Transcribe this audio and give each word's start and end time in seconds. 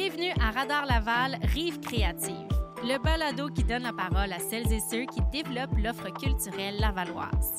Bienvenue 0.00 0.32
à 0.40 0.52
Radar 0.52 0.86
Laval, 0.86 1.40
Rive 1.42 1.80
Créative, 1.80 2.46
le 2.84 3.02
balado 3.02 3.48
qui 3.48 3.64
donne 3.64 3.82
la 3.82 3.92
parole 3.92 4.32
à 4.32 4.38
celles 4.38 4.72
et 4.72 4.78
ceux 4.78 5.06
qui 5.06 5.20
développent 5.32 5.76
l'offre 5.76 6.08
culturelle 6.10 6.78
lavalloise. 6.78 7.58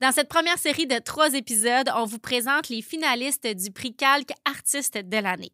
Dans 0.00 0.10
cette 0.10 0.28
première 0.28 0.58
série 0.58 0.88
de 0.88 0.98
trois 0.98 1.32
épisodes, 1.34 1.88
on 1.94 2.06
vous 2.06 2.18
présente 2.18 2.70
les 2.70 2.82
finalistes 2.82 3.46
du 3.46 3.70
prix 3.70 3.94
Calque 3.94 4.32
Artiste 4.44 4.98
de 4.98 5.18
l'année. 5.18 5.52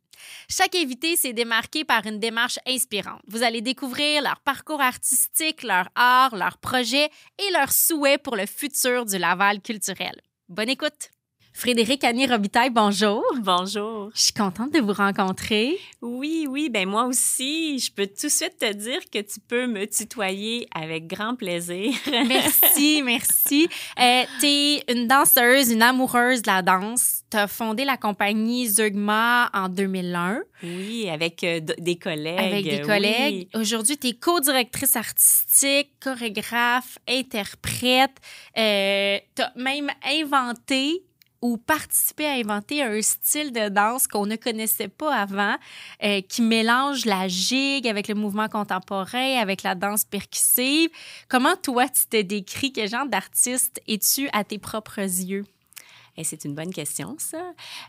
Chaque 0.48 0.74
invité 0.74 1.16
s'est 1.16 1.34
démarqué 1.34 1.84
par 1.84 2.06
une 2.06 2.18
démarche 2.18 2.58
inspirante. 2.66 3.20
Vous 3.28 3.42
allez 3.42 3.60
découvrir 3.60 4.22
leur 4.22 4.40
parcours 4.40 4.80
artistique, 4.80 5.62
leur 5.62 5.90
art, 5.96 6.34
leurs 6.34 6.56
projets 6.56 7.10
et 7.38 7.52
leurs 7.52 7.72
souhaits 7.72 8.22
pour 8.22 8.36
le 8.36 8.46
futur 8.46 9.04
du 9.04 9.18
Laval 9.18 9.60
culturel. 9.60 10.18
Bonne 10.48 10.70
écoute! 10.70 11.10
Frédéric 11.62 12.02
Annie 12.02 12.26
Robitaille, 12.26 12.70
bonjour. 12.70 13.22
Bonjour. 13.38 14.10
Je 14.16 14.20
suis 14.20 14.32
contente 14.32 14.72
de 14.72 14.80
vous 14.80 14.92
rencontrer. 14.92 15.78
Oui, 16.00 16.48
oui, 16.50 16.68
ben 16.68 16.88
moi 16.88 17.04
aussi. 17.04 17.78
Je 17.78 17.92
peux 17.92 18.08
tout 18.08 18.26
de 18.26 18.32
suite 18.32 18.58
te 18.58 18.72
dire 18.72 18.98
que 19.12 19.20
tu 19.20 19.38
peux 19.38 19.68
me 19.68 19.86
tutoyer 19.86 20.66
avec 20.74 21.06
grand 21.06 21.36
plaisir. 21.36 21.92
merci, 22.26 23.00
merci. 23.04 23.68
Euh, 23.96 24.24
tu 24.40 24.46
es 24.46 24.92
une 24.92 25.06
danseuse, 25.06 25.70
une 25.70 25.82
amoureuse 25.82 26.42
de 26.42 26.48
la 26.48 26.62
danse. 26.62 27.22
Tu 27.30 27.36
as 27.36 27.46
fondé 27.46 27.84
la 27.84 27.96
compagnie 27.96 28.66
Zugma 28.66 29.48
en 29.54 29.68
2001. 29.68 30.40
Oui, 30.64 31.08
avec 31.08 31.44
euh, 31.44 31.60
des 31.78 31.94
collègues. 31.94 32.40
Avec 32.40 32.64
des 32.64 32.80
collègues. 32.80 33.48
Aujourd'hui, 33.54 33.96
tu 33.96 34.08
es 34.08 34.14
co-directrice 34.14 34.96
artistique, 34.96 35.92
chorégraphe, 36.02 36.98
interprète. 37.08 38.16
Euh, 38.58 39.18
tu 39.36 39.42
as 39.42 39.52
même 39.54 39.90
inventé 40.04 41.04
ou 41.42 41.56
participer 41.56 42.26
à 42.26 42.34
inventer 42.34 42.82
un 42.82 43.02
style 43.02 43.52
de 43.52 43.68
danse 43.68 44.06
qu'on 44.06 44.26
ne 44.26 44.36
connaissait 44.36 44.88
pas 44.88 45.14
avant, 45.14 45.56
euh, 46.04 46.20
qui 46.22 46.40
mélange 46.40 47.04
la 47.04 47.26
gigue 47.26 47.88
avec 47.88 48.06
le 48.06 48.14
mouvement 48.14 48.48
contemporain, 48.48 49.38
avec 49.38 49.64
la 49.64 49.74
danse 49.74 50.04
percussive. 50.04 50.88
Comment 51.28 51.56
toi, 51.56 51.88
tu 51.88 52.06
te 52.06 52.22
décris? 52.22 52.72
Quel 52.72 52.88
genre 52.88 53.06
d'artiste 53.06 53.82
es-tu 53.88 54.28
à 54.32 54.44
tes 54.44 54.58
propres 54.58 55.00
yeux? 55.00 55.44
Et 56.16 56.24
c'est 56.24 56.44
une 56.44 56.54
bonne 56.54 56.72
question, 56.72 57.16
ça. 57.18 57.42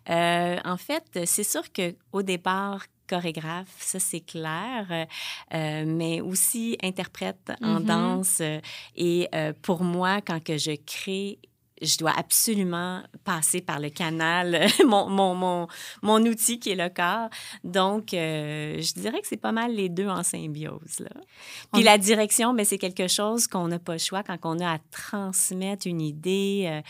Euh, 0.10 0.58
en 0.66 0.78
fait, 0.78 1.20
c'est 1.26 1.44
sûr 1.44 1.64
qu'au 1.72 2.24
départ, 2.24 2.86
chorégraphe, 3.08 3.76
ça 3.80 4.00
c'est 4.00 4.22
clair, 4.22 5.08
euh, 5.54 5.84
mais 5.86 6.22
aussi 6.22 6.78
interprète 6.82 7.52
en 7.62 7.82
mm-hmm. 7.82 7.86
danse. 7.86 8.42
Et 8.96 9.30
pour 9.62 9.84
moi, 9.84 10.22
quand 10.22 10.42
que 10.42 10.58
je 10.58 10.72
crée 10.86 11.38
je 11.84 11.98
dois 11.98 12.14
absolument 12.18 13.02
passer 13.24 13.62
par 13.62 13.80
le 13.80 13.90
canal, 13.90 14.68
mon, 14.88 15.10
mon, 15.10 15.36
mon, 15.36 15.68
mon, 16.02 16.22
outil 16.26 16.60
qui 16.60 16.72
est 16.72 16.76
le 16.76 16.90
corps. 16.90 17.30
Donc, 17.64 18.14
euh, 18.14 18.82
je 18.82 18.94
dirais 18.94 19.22
que 19.22 19.28
c'est 19.28 19.38
pas 19.38 19.52
mal 19.52 19.74
les 19.74 19.90
deux 19.90 20.08
en 20.08 20.24
symbiose. 20.24 21.00
Là. 21.00 21.12
Puis 21.74 21.84
la 21.84 21.98
direction, 21.98 22.54
ben, 22.54 22.66
c'est 22.66 22.78
quelque 22.78 23.08
chose 23.08 23.48
qu'on 23.48 23.68
n'a 23.68 23.80
pas 23.80 23.94
le 23.94 24.00
choix 24.00 24.24
quand 24.24 24.38
on 24.44 24.60
a 24.60 24.76
à 24.76 24.80
transmettre 24.92 25.88
une 25.88 26.02
idée, 26.02 26.66
euh, 26.68 26.82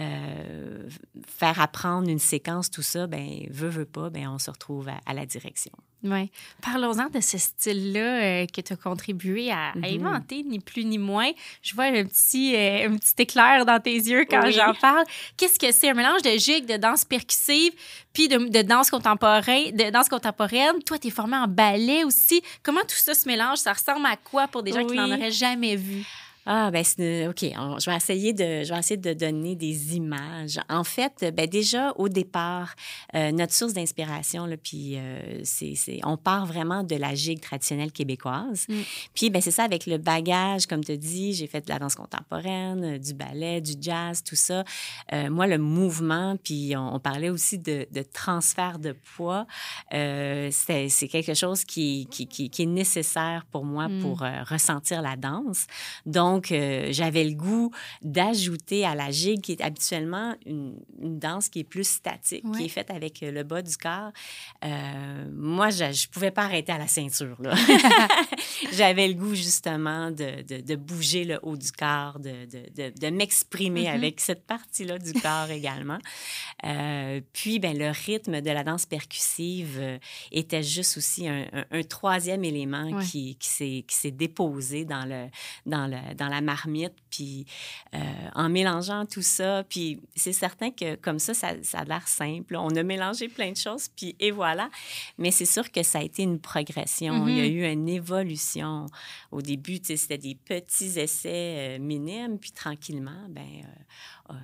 euh, 0.00 0.88
faire 1.26 1.60
apprendre 1.60 2.08
une 2.08 2.18
séquence, 2.18 2.70
tout 2.70 2.82
ça, 2.82 3.06
ben 3.06 3.46
veut, 3.50 3.68
veut 3.68 3.86
pas, 3.86 4.10
ben 4.10 4.28
on 4.28 4.38
se 4.38 4.50
retrouve 4.50 4.88
à 4.88 5.14
la 5.14 5.26
direction. 5.26 5.72
Oui. 6.02 6.30
Parlons-en 6.62 7.08
de 7.10 7.20
ce 7.20 7.36
style-là 7.36 8.00
euh, 8.00 8.46
que 8.46 8.60
tu 8.60 8.72
as 8.72 8.76
contribué 8.76 9.50
à, 9.50 9.72
mm-hmm. 9.72 9.96
inventer, 9.96 10.42
ni 10.42 10.58
plus 10.58 10.84
ni 10.84 10.96
moins. 10.96 11.30
Je 11.62 11.74
vois 11.74 11.84
un 11.84 12.04
petit, 12.04 12.54
euh, 12.56 12.88
un 12.88 12.96
petit 12.96 13.14
éclair 13.18 13.66
dans 13.66 13.78
tes 13.80 13.94
yeux 13.94 14.24
quand 14.28 14.50
j'en 14.50 14.74
parle. 14.74 15.04
Qu'est-ce 15.36 15.58
que 15.58 15.70
c'est? 15.72 15.90
Un 15.90 15.94
mélange 15.94 16.22
de 16.22 16.30
gigue, 16.38 16.66
de 16.66 16.76
danse 16.76 17.04
percussive, 17.04 17.72
puis 18.12 18.28
de, 18.28 18.38
de, 18.38 18.62
danse 18.62 18.90
contemporaine. 18.90 19.76
De 19.76 19.90
danse 19.90 20.08
contemporaine. 20.08 20.82
Toi, 20.84 20.98
tu 20.98 21.08
es 21.08 21.10
formé 21.10 21.36
en 21.36 21.48
ballet 21.48 22.04
aussi. 22.04 22.42
Comment 22.62 22.82
tout 22.82 22.96
ça 22.96 23.14
se 23.14 23.28
mélange? 23.28 23.58
Ça 23.58 23.72
ressemble 23.72 24.06
à 24.06 24.16
quoi 24.16 24.48
pour 24.48 24.62
des 24.62 24.72
gens 24.72 24.86
qui 24.86 24.96
n'en 24.96 25.10
auraient 25.10 25.30
jamais 25.30 25.76
vu? 25.76 26.06
Ah, 26.46 26.70
ben, 26.70 26.80
OK. 27.28 27.42
je, 27.42 27.90
vais 27.90 27.96
essayer 27.96 28.32
de, 28.32 28.64
je 28.64 28.72
vais 28.72 28.78
essayer 28.78 28.96
de 28.96 29.12
donner 29.12 29.56
des 29.56 29.96
images. 29.96 30.58
En 30.70 30.84
fait, 30.84 31.32
ben, 31.36 31.46
déjà, 31.46 31.92
au 31.96 32.08
départ, 32.08 32.74
euh, 33.14 33.30
notre 33.30 33.52
source 33.52 33.74
d'inspiration, 33.74 34.48
puis 34.62 34.96
euh, 34.96 35.40
c'est, 35.44 35.74
on 36.02 36.16
part 36.16 36.46
vraiment 36.46 36.82
de 36.82 36.96
la 36.96 37.14
gigue 37.14 37.40
traditionnelle 37.40 37.92
québécoise. 37.92 38.66
Mm. 38.68 38.74
Puis, 39.14 39.30
ben, 39.30 39.42
c'est 39.42 39.50
ça, 39.50 39.64
avec 39.64 39.86
le 39.86 39.98
bagage, 39.98 40.66
comme 40.66 40.82
tu 40.82 40.96
dis, 40.96 41.34
j'ai 41.34 41.46
fait 41.46 41.66
de 41.66 41.70
la 41.70 41.78
danse 41.78 41.94
contemporaine, 41.94 42.98
du 42.98 43.12
ballet, 43.12 43.60
du 43.60 43.74
jazz, 43.78 44.22
tout 44.22 44.36
ça. 44.36 44.64
Euh, 45.12 45.28
moi, 45.28 45.46
le 45.46 45.58
mouvement, 45.58 46.36
puis 46.42 46.74
on, 46.76 46.98
parlait 47.00 47.30
aussi 47.30 47.58
de, 47.58 47.86
de, 47.90 48.02
transfert 48.02 48.78
de 48.78 48.94
poids, 49.16 49.46
c'est, 49.90 50.88
c'est 50.88 51.08
quelque 51.08 51.34
chose 51.34 51.64
qui, 51.64 52.06
qui, 52.10 52.26
qui, 52.26 52.62
est 52.62 52.66
nécessaire 52.66 53.44
pour 53.50 53.64
moi 53.64 53.88
mm. 53.88 54.00
pour 54.00 54.22
ressentir 54.48 55.02
la 55.02 55.16
danse. 55.16 55.66
Donc, 56.06 56.29
donc, 56.30 56.52
euh, 56.52 56.88
j'avais 56.92 57.24
le 57.24 57.34
goût 57.34 57.72
d'ajouter 58.02 58.86
à 58.86 58.94
la 58.94 59.10
gigue, 59.10 59.40
qui 59.40 59.52
est 59.52 59.60
habituellement 59.60 60.36
une, 60.46 60.76
danse 61.00 61.48
qui 61.48 61.60
est 61.60 61.64
plus 61.64 61.88
statique, 61.88 62.44
qui 62.56 62.66
est 62.66 62.68
faite 62.68 62.90
avec 62.90 63.22
euh, 63.22 63.32
le 63.32 63.42
bas 63.42 63.62
du 63.62 63.76
corps. 63.76 64.12
Euh, 64.64 65.28
moi, 65.34 65.70
je 65.70 65.84
ne 65.84 66.12
pouvais 66.12 66.30
pas 66.30 66.44
arrêter 66.44 66.70
à 66.70 66.78
la 66.78 66.86
ceinture. 66.86 67.36
j'avais 68.72 69.08
le 69.08 69.14
goût, 69.14 69.34
justement, 69.34 70.12
de, 70.12 70.60
de, 70.60 70.76
bouger 70.76 71.24
le 71.24 71.40
haut 71.42 71.56
du 71.56 71.72
corps, 71.72 72.20
de, 72.20 72.46
de 72.46 73.10
m'exprimer 73.10 73.84
mm-hmm. 73.84 73.94
avec 73.94 74.20
cette 74.20 74.46
partie-là 74.46 74.98
du 74.98 75.12
corps 75.14 75.50
également. 75.50 75.98
puis, 77.32 77.58
ben, 77.58 77.76
le 77.76 77.90
rythme 77.90 78.40
de 78.40 78.50
la 78.50 78.62
danse 78.62 78.86
percussive 78.86 79.98
était 80.30 80.62
juste 80.62 80.96
aussi 80.96 81.26
un, 81.28 81.64
troisième 81.88 82.44
élément 82.44 83.00
qui, 83.00 83.36
qui 83.36 83.94
s'est 83.94 84.10
déposé 84.10 84.84
dans 84.84 85.04
le, 85.06 85.26
dans 85.66 85.86
le, 85.86 86.14
dans 86.20 86.28
la 86.28 86.42
marmite, 86.42 86.94
puis 87.10 87.46
euh, 87.94 87.98
en 88.34 88.48
mélangeant 88.50 89.06
tout 89.06 89.22
ça, 89.22 89.64
puis 89.68 90.00
c'est 90.14 90.34
certain 90.34 90.70
que 90.70 90.94
comme 90.96 91.18
ça, 91.18 91.32
ça, 91.32 91.48
a 91.72 91.84
l'air 91.84 92.06
simple. 92.06 92.56
On 92.56 92.68
a 92.76 92.82
mélangé 92.82 93.28
plein 93.28 93.52
de 93.52 93.56
choses, 93.56 93.88
puis 93.88 94.14
et 94.20 94.30
voilà. 94.30 94.70
Mais 95.18 95.30
c'est 95.30 95.46
sûr 95.46 95.72
que 95.72 95.82
ça 95.82 95.98
a 95.98 96.02
été 96.02 96.22
une 96.22 96.38
progression. 96.38 97.26
Il 97.26 97.36
y 97.36 97.40
a 97.40 97.44
mm-hmm. 97.44 97.68
eu 97.68 97.72
une 97.72 97.88
évolution. 97.88 98.86
Au 99.32 99.40
début, 99.40 99.80
c'était 99.82 100.18
des 100.18 100.34
petits 100.34 100.98
essais 100.98 101.78
euh, 101.78 101.78
minimes, 101.78 102.38
puis 102.38 102.52
tranquillement, 102.52 103.26
ben, 103.30 103.64
euh, 104.30 104.34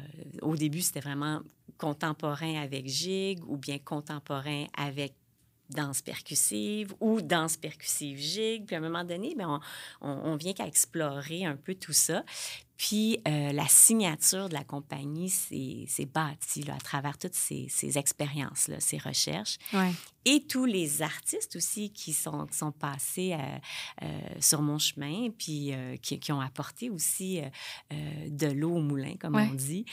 au 0.40 0.56
début, 0.56 0.80
c'était 0.80 1.00
vraiment 1.00 1.40
contemporain 1.76 2.62
avec 2.62 2.88
Gig 2.88 3.40
ou 3.46 3.58
bien 3.58 3.78
contemporain 3.78 4.64
avec 4.78 5.12
danse 5.70 6.02
percussive 6.02 6.94
ou 7.00 7.20
danse 7.20 7.56
percussive 7.56 8.18
gigue. 8.18 8.66
Puis 8.66 8.76
à 8.76 8.78
un 8.78 8.82
moment 8.82 9.04
donné, 9.04 9.34
bien, 9.34 9.60
on, 10.00 10.08
on, 10.08 10.36
vient 10.36 10.52
qu'à 10.52 10.66
explorer 10.66 11.44
un 11.44 11.56
peu 11.56 11.74
tout 11.74 11.92
ça. 11.92 12.24
Puis 12.76 13.18
euh, 13.26 13.52
la 13.52 13.66
signature 13.68 14.48
de 14.48 14.54
la 14.54 14.62
compagnie 14.62 15.30
s'est 15.30 15.86
bâtie 16.12 16.62
là, 16.62 16.74
à 16.74 16.78
travers 16.78 17.16
toutes 17.16 17.34
ces, 17.34 17.66
ces 17.70 17.96
expériences-là, 17.96 18.80
ces 18.80 18.98
recherches. 18.98 19.56
Ouais. 19.72 19.92
Et 20.26 20.44
tous 20.46 20.66
les 20.66 21.02
artistes 21.02 21.56
aussi 21.56 21.90
qui 21.90 22.12
sont, 22.12 22.46
sont 22.50 22.72
passés 22.72 23.32
euh, 23.32 23.58
euh, 24.02 24.20
sur 24.40 24.60
mon 24.60 24.78
chemin, 24.78 25.30
puis 25.30 25.72
qui, 26.02 26.18
qui, 26.18 26.32
ont 26.32 26.40
apporté 26.40 26.90
aussi 26.90 27.40
de 27.90 28.46
l'eau 28.48 28.74
au 28.74 28.80
moulin, 28.80 29.14
comme 29.18 29.36
on 29.36 29.54
dit 29.54 29.86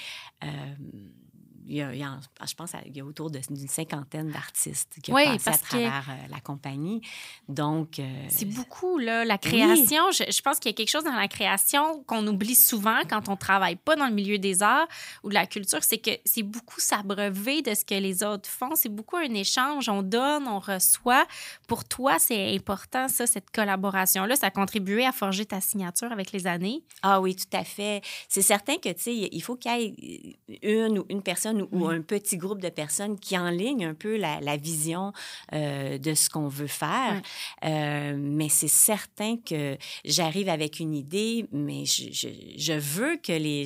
il 1.67 1.75
y 1.75 1.81
a, 1.81 2.19
je 2.45 2.53
pense 2.55 2.71
qu'il 2.71 2.95
y 2.95 3.01
a 3.01 3.05
autour 3.05 3.29
d'une 3.31 3.67
cinquantaine 3.67 4.31
d'artistes 4.31 4.97
qui 5.01 5.11
ont 5.11 5.15
passé 5.15 5.49
à 5.49 5.57
travers 5.57 6.09
euh, 6.09 6.27
la 6.29 6.39
compagnie. 6.39 7.01
Donc... 7.47 7.99
Euh, 7.99 8.25
c'est 8.29 8.45
beaucoup, 8.45 8.97
là, 8.97 9.25
la 9.25 9.37
création. 9.37 10.11
Je, 10.11 10.31
je, 10.31 10.41
pense 10.41 10.59
qu'il 10.59 10.71
y 10.71 10.73
a 10.73 10.75
quelque 10.75 10.89
chose 10.89 11.03
dans 11.03 11.15
la 11.15 11.27
création 11.27 12.03
qu'on 12.03 12.25
oublie 12.27 12.55
souvent 12.55 13.01
quand 13.09 13.29
on 13.29 13.35
travaille 13.35 13.75
pas 13.75 13.95
dans 13.95 14.07
le 14.07 14.13
milieu 14.13 14.37
des 14.37 14.63
arts 14.63 14.87
ou 15.23 15.29
de 15.29 15.33
la 15.33 15.45
culture, 15.45 15.79
c'est 15.81 15.97
que 15.97 16.11
c'est 16.25 16.43
beaucoup 16.43 16.79
s'abreuver 16.79 17.61
de 17.61 17.73
ce 17.73 17.85
que 17.85 17.95
les 17.95 18.23
autres 18.23 18.49
font. 18.49 18.75
C'est 18.75 18.89
beaucoup 18.89 19.17
un 19.17 19.33
échange. 19.33 19.89
On 19.89 20.01
donne, 20.01 20.47
on 20.47 20.59
reçoit. 20.59 21.25
Pour 21.67 21.85
toi, 21.85 22.19
c'est 22.19 22.53
important, 22.55 23.07
ça, 23.07 23.27
cette 23.27 23.51
collaboration-là. 23.51 24.35
Ça 24.35 24.47
a 24.47 24.51
contribué 24.51 25.05
à 25.05 25.11
forger 25.11 25.45
ta 25.45 25.61
signature 25.61 26.11
avec 26.11 26.31
les 26.31 26.47
années? 26.47 26.83
Ah 27.01 27.21
oui, 27.21 27.35
tout 27.35 27.57
à 27.57 27.63
fait. 27.63 28.01
C'est 28.27 28.41
certain 28.41 28.77
que, 28.77 28.89
tu 28.89 29.01
sais, 29.01 29.15
il 29.31 29.41
faut 29.41 29.55
qu'il 29.55 29.71
y 29.71 30.37
ait 30.51 30.85
une 30.85 30.99
ou 30.99 31.05
une 31.09 31.21
personne 31.21 31.52
ou 31.71 31.87
un 31.87 32.01
petit 32.01 32.37
groupe 32.37 32.61
de 32.61 32.69
personnes 32.69 33.19
qui 33.19 33.37
enlignent 33.37 33.85
un 33.85 33.93
peu 33.93 34.17
la, 34.17 34.57
vision 34.57 35.13
euh, 35.53 35.97
de 35.97 36.13
ce 36.13 36.29
qu'on 36.29 36.47
veut 36.47 36.67
faire. 36.67 37.21
Euh, 37.65 38.15
mais 38.17 38.49
c'est 38.49 38.67
certain 38.67 39.37
que 39.37 39.77
j'arrive 40.05 40.49
avec 40.49 40.79
une 40.79 40.93
idée, 40.93 41.45
mais 41.51 41.85
je, 41.85 42.09
je, 42.11 42.73
veux 42.73 43.17
que 43.17 43.33
les, 43.33 43.65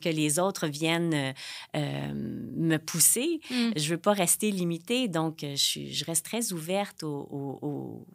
que 0.00 0.08
les 0.08 0.38
autres 0.38 0.66
viennent 0.66 1.34
euh, 1.74 2.12
me 2.14 2.76
pousser. 2.76 3.40
Mm. 3.50 3.70
Je 3.76 3.88
veux 3.88 3.98
pas 3.98 4.12
rester 4.12 4.50
limitée, 4.50 5.08
donc 5.08 5.38
je, 5.40 5.86
je 5.90 6.04
reste 6.04 6.24
très 6.24 6.52
ouverte 6.52 7.02
au 7.02 7.26
aux 7.62 8.06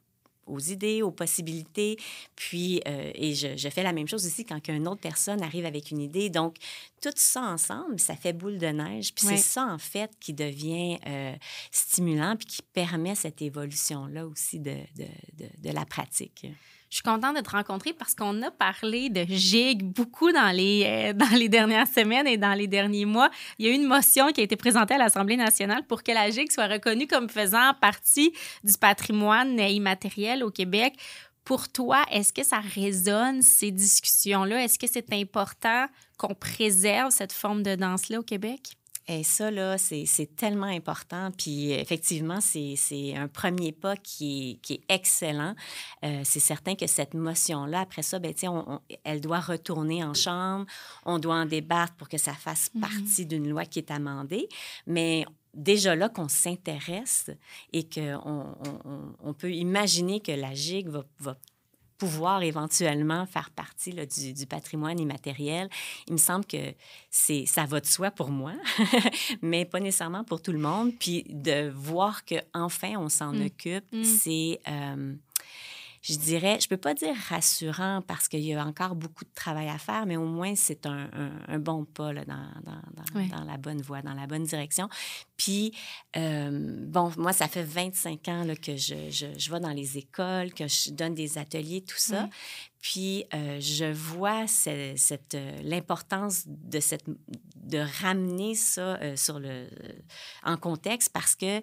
idées, 0.60 1.02
aux 1.02 1.12
possibilités. 1.12 1.98
Puis, 2.36 2.82
euh, 2.88 3.12
et 3.16 3.34
je, 3.34 3.56
je, 3.58 3.70
fais 3.70 3.84
la 3.84 3.94
même 3.94 4.08
chose 4.08 4.26
aussi 4.26 4.46
quand 4.46 4.68
une 4.68 4.88
autre 4.88 5.02
personne 5.02 5.42
arrive 5.42 5.66
avec 5.66 5.92
une 5.92 6.02
idée. 6.02 6.30
Donc, 6.30 6.56
tout 7.02 7.12
ça 7.16 7.42
ensemble, 7.42 8.00
ça 8.00 8.16
fait 8.16 8.34
boule 8.34 8.58
de 8.58 8.68
neige. 8.68 9.14
Puis 9.14 9.26
c'est 9.26 9.38
ça, 9.38 9.66
en 9.66 9.78
fait, 9.78 10.12
qui 10.20 10.34
devient 10.34 11.00
euh, 11.08 11.36
stimulant 11.72 12.36
puis 12.36 12.48
qui 12.48 12.62
permet 12.62 13.16
cette 13.16 13.42
évolution-là 13.42 14.28
aussi 14.28 14.60
de, 14.60 14.78
de, 14.96 15.08
de, 15.38 15.50
de 15.58 15.72
la 15.72 15.86
pratique. 15.86 16.46
Je 16.92 16.98
suis 16.98 17.04
contente 17.04 17.38
de 17.38 17.42
te 17.42 17.52
rencontrer 17.52 17.94
parce 17.94 18.14
qu'on 18.14 18.42
a 18.42 18.52
parlé 18.52 19.10
de 19.10 19.24
GIG 19.24 19.82
beaucoup 19.82 20.34
dans 20.34 20.54
les, 20.54 20.84
euh, 20.86 21.14
dans 21.16 21.38
les 21.38 21.48
dernières 21.48 21.88
semaines 21.88 22.28
et 22.28 22.36
dans 22.36 22.54
les 22.54 22.68
derniers 22.68 23.06
mois. 23.06 23.32
Il 23.58 23.66
y 23.66 23.70
a 23.70 23.72
eu 23.72 23.76
une 23.76 23.88
motion 23.88 24.34
qui 24.34 24.42
a 24.42 24.44
été 24.44 24.58
présentée 24.58 24.96
à 24.96 24.98
l'Assemblée 24.98 25.38
nationale 25.38 25.84
pour 25.88 26.04
que 26.04 26.12
la 26.12 26.30
GIG 26.30 26.52
soit 26.52 26.68
reconnue 26.68 27.08
comme 27.08 27.30
faisant 27.30 27.74
partie 27.80 28.34
du 28.66 28.74
patrimoine 28.78 29.58
immatériel 29.58 30.44
au 30.44 30.52
Québec. 30.52 30.96
Pour 31.46 31.70
toi, 31.70 32.04
est-ce 32.12 32.34
que 32.34 32.44
ça 32.44 32.60
résonne, 32.60 33.42
ces 33.42 33.72
discussions-là? 33.72 34.66
Est-ce 34.66 34.78
que 34.78 34.86
c'est 34.86 35.14
important 35.14 35.88
qu'on 36.18 36.36
préserve 36.36 37.12
cette 37.12 37.32
forme 37.32 37.64
de 37.64 37.76
danse-là 37.76 38.20
au 38.20 38.24
Québec? 38.24 38.74
Et 39.08 39.24
ça, 39.24 39.52
là, 39.52 39.78
c'est 39.78 40.36
tellement 40.36 40.68
important. 40.68 41.32
Puis 41.38 41.72
effectivement, 41.72 42.40
c'est 42.40 43.16
un 43.16 43.28
premier 43.28 43.72
pas 43.72 43.96
qui 43.98 44.52
est, 44.52 44.56
qui 44.62 44.74
est 44.74 44.84
excellent. 44.90 45.56
Euh, 46.06 46.22
c'est 46.24 46.40
certain 46.40 46.76
que 46.76 46.88
cette 46.88 47.14
motion-là, 47.14 47.82
après 47.82 48.04
ça, 48.04 48.20
ben, 48.20 48.34
on, 48.44 48.80
elle 49.04 49.22
doit 49.22 49.40
retourner 49.40 50.04
en 50.04 50.14
chambre. 50.14 50.66
On 51.06 51.20
doit 51.20 51.36
en 51.36 51.46
débattre 51.46 51.94
pour 51.96 52.10
que 52.10 52.18
ça 52.18 52.34
fasse 52.34 52.70
mm-hmm. 52.76 52.80
partie 52.80 53.26
d'une 53.26 53.50
loi 53.50 53.66
qui 53.66 53.80
est 53.80 53.92
amendée. 53.92 54.48
Mais 54.86 55.26
déjà 55.54 55.96
là 55.96 56.10
qu'on 56.10 56.30
s'intéresse 56.30 57.30
et 57.74 57.88
qu'on 57.88 58.56
on, 58.66 59.16
on, 59.24 59.34
peut 59.34 59.52
imaginer 59.52 60.22
que 60.22 60.32
la 60.32 60.54
GIG 60.54 60.88
va, 60.88 61.04
va 61.20 61.38
pouvoir 62.02 62.42
éventuellement 62.42 63.28
faire 63.28 63.52
partie 63.52 63.94
du, 63.94 64.48
patrimoine 64.48 65.00
immatériel. 65.00 65.70
Il 66.08 66.14
me 66.14 66.18
semble 66.18 66.46
que 66.46 66.74
c'est 67.12 67.46
ça 67.46 67.66
va 67.66 67.80
de 67.80 67.86
soi 67.86 68.10
pour 68.10 68.32
moi, 68.32 68.54
mais 69.44 69.66
pas 69.66 69.80
nécessairement 69.80 70.24
pour 70.24 70.42
tout 70.42 70.52
le 70.52 70.58
monde. 70.58 70.94
Puis 71.00 71.26
de 71.30 71.70
voir 71.70 72.26
que 72.26 72.34
enfin 72.56 72.96
on 72.98 73.08
s'en 73.08 73.34
mmh. 73.34 73.46
occupe, 73.46 73.86
mmh. 73.92 74.04
c'est 74.04 74.60
euh, 74.68 75.14
je 76.02 76.16
dirais, 76.16 76.58
je 76.60 76.68
peux 76.68 76.78
pas 76.78 76.96
dire 76.96 77.16
rassurant 77.30 78.02
parce 78.08 78.28
qu'il 78.28 78.42
y 78.42 78.56
a 78.56 78.66
encore 78.66 78.96
beaucoup 78.96 79.24
de 79.24 79.34
travail 79.36 79.70
à 79.70 79.78
faire, 79.78 80.08
mais 80.08 80.18
au 80.18 80.26
moins 80.26 80.56
c'est 80.56 80.88
un, 80.88 81.10
bon 81.60 81.86
pas 81.86 82.12
là, 82.12 82.26
dans, 82.26 82.50
dans, 82.64 83.28
dans, 83.28 83.44
la 83.44 83.58
bonne 83.58 83.82
voie, 83.82 84.02
dans 84.02 84.16
la 84.16 84.26
bonne 84.26 84.44
direction. 84.44 84.90
Puis, 85.38 85.74
euh, 86.18 86.50
bon, 86.88 87.12
moi, 87.18 87.34
ça 87.34 87.48
fait 87.48 87.64
25 87.64 88.28
ans 88.30 88.44
là, 88.44 88.56
que 88.56 88.76
je, 88.76 89.10
je, 89.12 89.28
je, 89.38 89.52
vais 89.52 89.60
dans 89.60 89.74
les 89.74 89.98
écoles, 89.98 90.54
que 90.54 90.68
je 90.68 90.92
donne 90.92 91.14
des 91.14 91.38
ateliers, 91.38 91.82
tout 91.82 91.98
ça. 91.98 92.28
Puis, 92.82 93.26
euh, 93.36 93.60
je 93.60 93.92
vois 93.92 94.48
cette, 94.48 95.36
euh, 95.36 95.62
l'importance 95.64 96.44
de, 96.48 96.80
cette, 96.80 97.06
de 97.56 97.80
ramener 98.02 98.56
ça 98.56 99.00
sur 99.16 99.40
le, 99.40 99.68
en 100.44 100.58
contexte 100.58 101.10
parce 101.14 101.36
que 101.36 101.62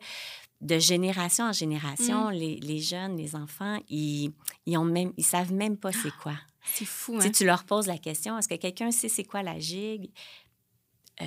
de 0.60 0.78
génération 0.78 1.44
en 1.44 1.52
génération, 1.52 2.28
mm. 2.28 2.32
les, 2.32 2.56
les, 2.56 2.80
jeunes, 2.80 3.16
les 3.16 3.36
enfants, 3.36 3.78
ils, 3.88 4.32
ils, 4.66 4.76
ont 4.76 4.84
même, 4.84 5.12
ils 5.16 5.24
savent 5.24 5.52
même 5.52 5.76
pas 5.76 5.92
c'est 5.92 6.14
quoi. 6.22 6.34
C'est 6.74 6.84
fou, 6.84 7.18
hein? 7.18 7.30
tu 7.30 7.46
leur 7.46 7.64
poses 7.64 7.86
la 7.86 7.96
question, 7.96 8.36
est-ce 8.36 8.48
que 8.48 8.56
quelqu'un 8.56 8.90
sait 8.90 9.08
c'est 9.08 9.24
quoi 9.24 9.42
la 9.42 9.58
gigue? 9.58 10.10
Euh, 11.20 11.24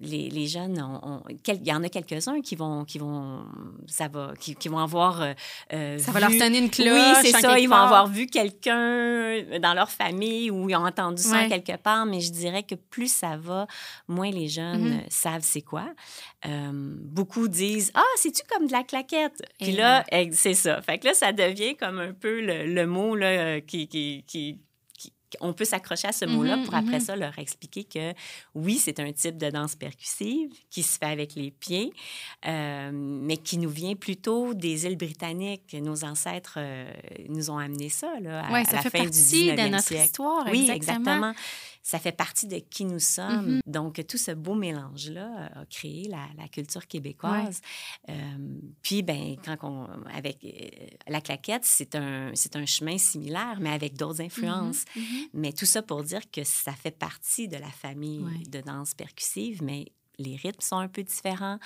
les, 0.00 0.30
les, 0.30 0.46
jeunes, 0.46 0.80
ont, 0.80 1.24
il 1.28 1.66
y 1.66 1.72
en 1.72 1.82
a 1.82 1.88
quelques-uns 1.88 2.40
qui 2.40 2.54
vont, 2.54 2.84
qui 2.84 2.98
vont, 2.98 3.44
ça 3.88 4.06
va, 4.06 4.32
qui, 4.38 4.54
qui 4.54 4.68
vont 4.68 4.78
avoir. 4.78 5.20
Euh, 5.20 5.32
euh, 5.72 5.98
ça 5.98 6.12
va 6.12 6.20
leur 6.20 6.30
sonner 6.30 6.58
une 6.58 6.70
cloche. 6.70 6.88
Oui, 6.92 7.16
c'est 7.22 7.32
ça. 7.32 7.58
Ils 7.58 7.68
vont 7.68 7.74
avoir 7.74 8.06
vu 8.06 8.26
quelqu'un 8.26 9.42
dans 9.60 9.74
leur 9.74 9.90
famille 9.90 10.52
ou 10.52 10.70
ils 10.70 10.76
ont 10.76 10.86
entendu 10.86 11.20
ça 11.20 11.46
quelque 11.46 11.76
part. 11.76 12.06
Mais 12.06 12.20
je 12.20 12.30
dirais 12.30 12.62
que 12.62 12.76
plus 12.76 13.12
ça 13.12 13.36
va, 13.36 13.66
moins 14.06 14.30
les 14.30 14.46
jeunes 14.46 15.00
mm-hmm. 15.00 15.10
savent 15.10 15.42
c'est 15.42 15.62
quoi. 15.62 15.86
beaucoup 16.76 17.48
disent 17.48 17.90
Ah, 17.94 18.02
c'est-tu 18.16 18.42
comme 18.48 18.68
de 18.68 18.72
la 18.72 18.84
claquette? 18.84 19.42
Puis 19.60 19.72
là, 19.72 20.04
c'est 20.30 20.54
ça. 20.54 20.80
Fait 20.80 20.98
que 20.98 21.06
là, 21.06 21.14
ça 21.14 21.32
devient 21.32 21.74
comme 21.74 21.98
un 21.98 22.12
peu 22.12 22.40
le, 22.40 22.72
le 22.72 22.86
mot 22.86 23.16
là, 23.16 23.60
qui, 23.60 23.88
qui, 23.88 24.22
qui 24.28 24.60
on 25.40 25.52
peut 25.52 25.64
s'accrocher 25.64 26.08
à 26.08 26.12
ce 26.12 26.24
mot-là 26.24 26.56
mm-hmm, 26.56 26.64
pour 26.64 26.74
après 26.74 26.98
mm-hmm. 26.98 27.04
ça 27.04 27.16
leur 27.16 27.38
expliquer 27.38 27.84
que 27.84 28.12
oui, 28.54 28.78
c'est 28.78 29.00
un 29.00 29.12
type 29.12 29.36
de 29.36 29.50
danse 29.50 29.74
percussive 29.76 30.50
qui 30.70 30.82
se 30.82 30.98
fait 30.98 31.06
avec 31.06 31.34
les 31.34 31.50
pieds, 31.50 31.92
euh, 32.46 32.90
mais 32.92 33.36
qui 33.36 33.58
nous 33.58 33.70
vient 33.70 33.94
plutôt 33.94 34.54
des 34.54 34.86
îles 34.86 34.96
britanniques. 34.96 35.74
Nos 35.74 36.04
ancêtres 36.04 36.54
euh, 36.58 36.90
nous 37.28 37.50
ont 37.50 37.58
amené 37.58 37.88
ça 37.88 38.12
là, 38.20 38.46
à, 38.46 38.64
ça 38.64 38.76
la 38.76 38.82
fait 38.82 38.90
fin 38.90 39.04
partie 39.04 39.44
du 39.44 39.50
19e 39.50 39.64
de 39.64 39.68
notre 39.68 39.84
siècle. 39.84 40.04
histoire. 40.04 40.46
Oui, 40.50 40.70
exactement 40.70 41.34
ça 41.88 41.98
fait 41.98 42.12
partie 42.12 42.46
de 42.46 42.58
qui 42.58 42.84
nous 42.84 42.98
sommes. 42.98 43.56
Mm-hmm. 43.56 43.60
Donc, 43.66 44.06
tout 44.06 44.18
ce 44.18 44.32
beau 44.32 44.54
mélange-là 44.54 45.50
a 45.54 45.64
créé 45.64 46.06
la, 46.06 46.46
culture 46.48 46.86
québécoise. 46.86 47.62
Euh, 48.10 48.12
puis, 48.82 49.02
ben, 49.02 49.36
quand 49.42 49.56
on, 49.62 49.88
avec 50.12 50.44
euh, 50.44 50.48
la 51.06 51.22
claquette, 51.22 51.64
c'est 51.64 51.94
un, 51.94 52.32
un 52.54 52.66
chemin 52.66 52.98
similaire, 52.98 53.56
mais 53.60 53.70
avec 53.70 53.96
d'autres 53.96 54.20
influences. 54.20 54.84
Mais 55.32 55.52
tout 55.52 55.66
ça 55.66 55.82
pour 55.82 56.02
dire 56.02 56.30
que 56.30 56.44
ça 56.44 56.72
fait 56.72 56.96
partie 56.96 57.48
de 57.48 57.56
la 57.56 57.70
famille 57.70 58.24
de 58.48 58.60
danse 58.60 58.94
percussive, 58.94 59.62
mais 59.62 59.86
les 60.18 60.36
rythmes 60.36 60.60
sont 60.60 60.78
un 60.78 60.88
peu 60.88 61.02
différents, 61.02 61.58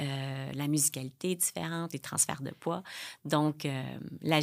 euh, 0.00 0.52
la 0.52 0.68
musicalité 0.68 1.32
est 1.32 1.36
différente, 1.36 1.92
les 1.92 1.98
transferts 1.98 2.42
de 2.42 2.50
poids. 2.50 2.82
Donc, 3.24 3.64
euh, 3.64 3.82
la, 4.20 4.40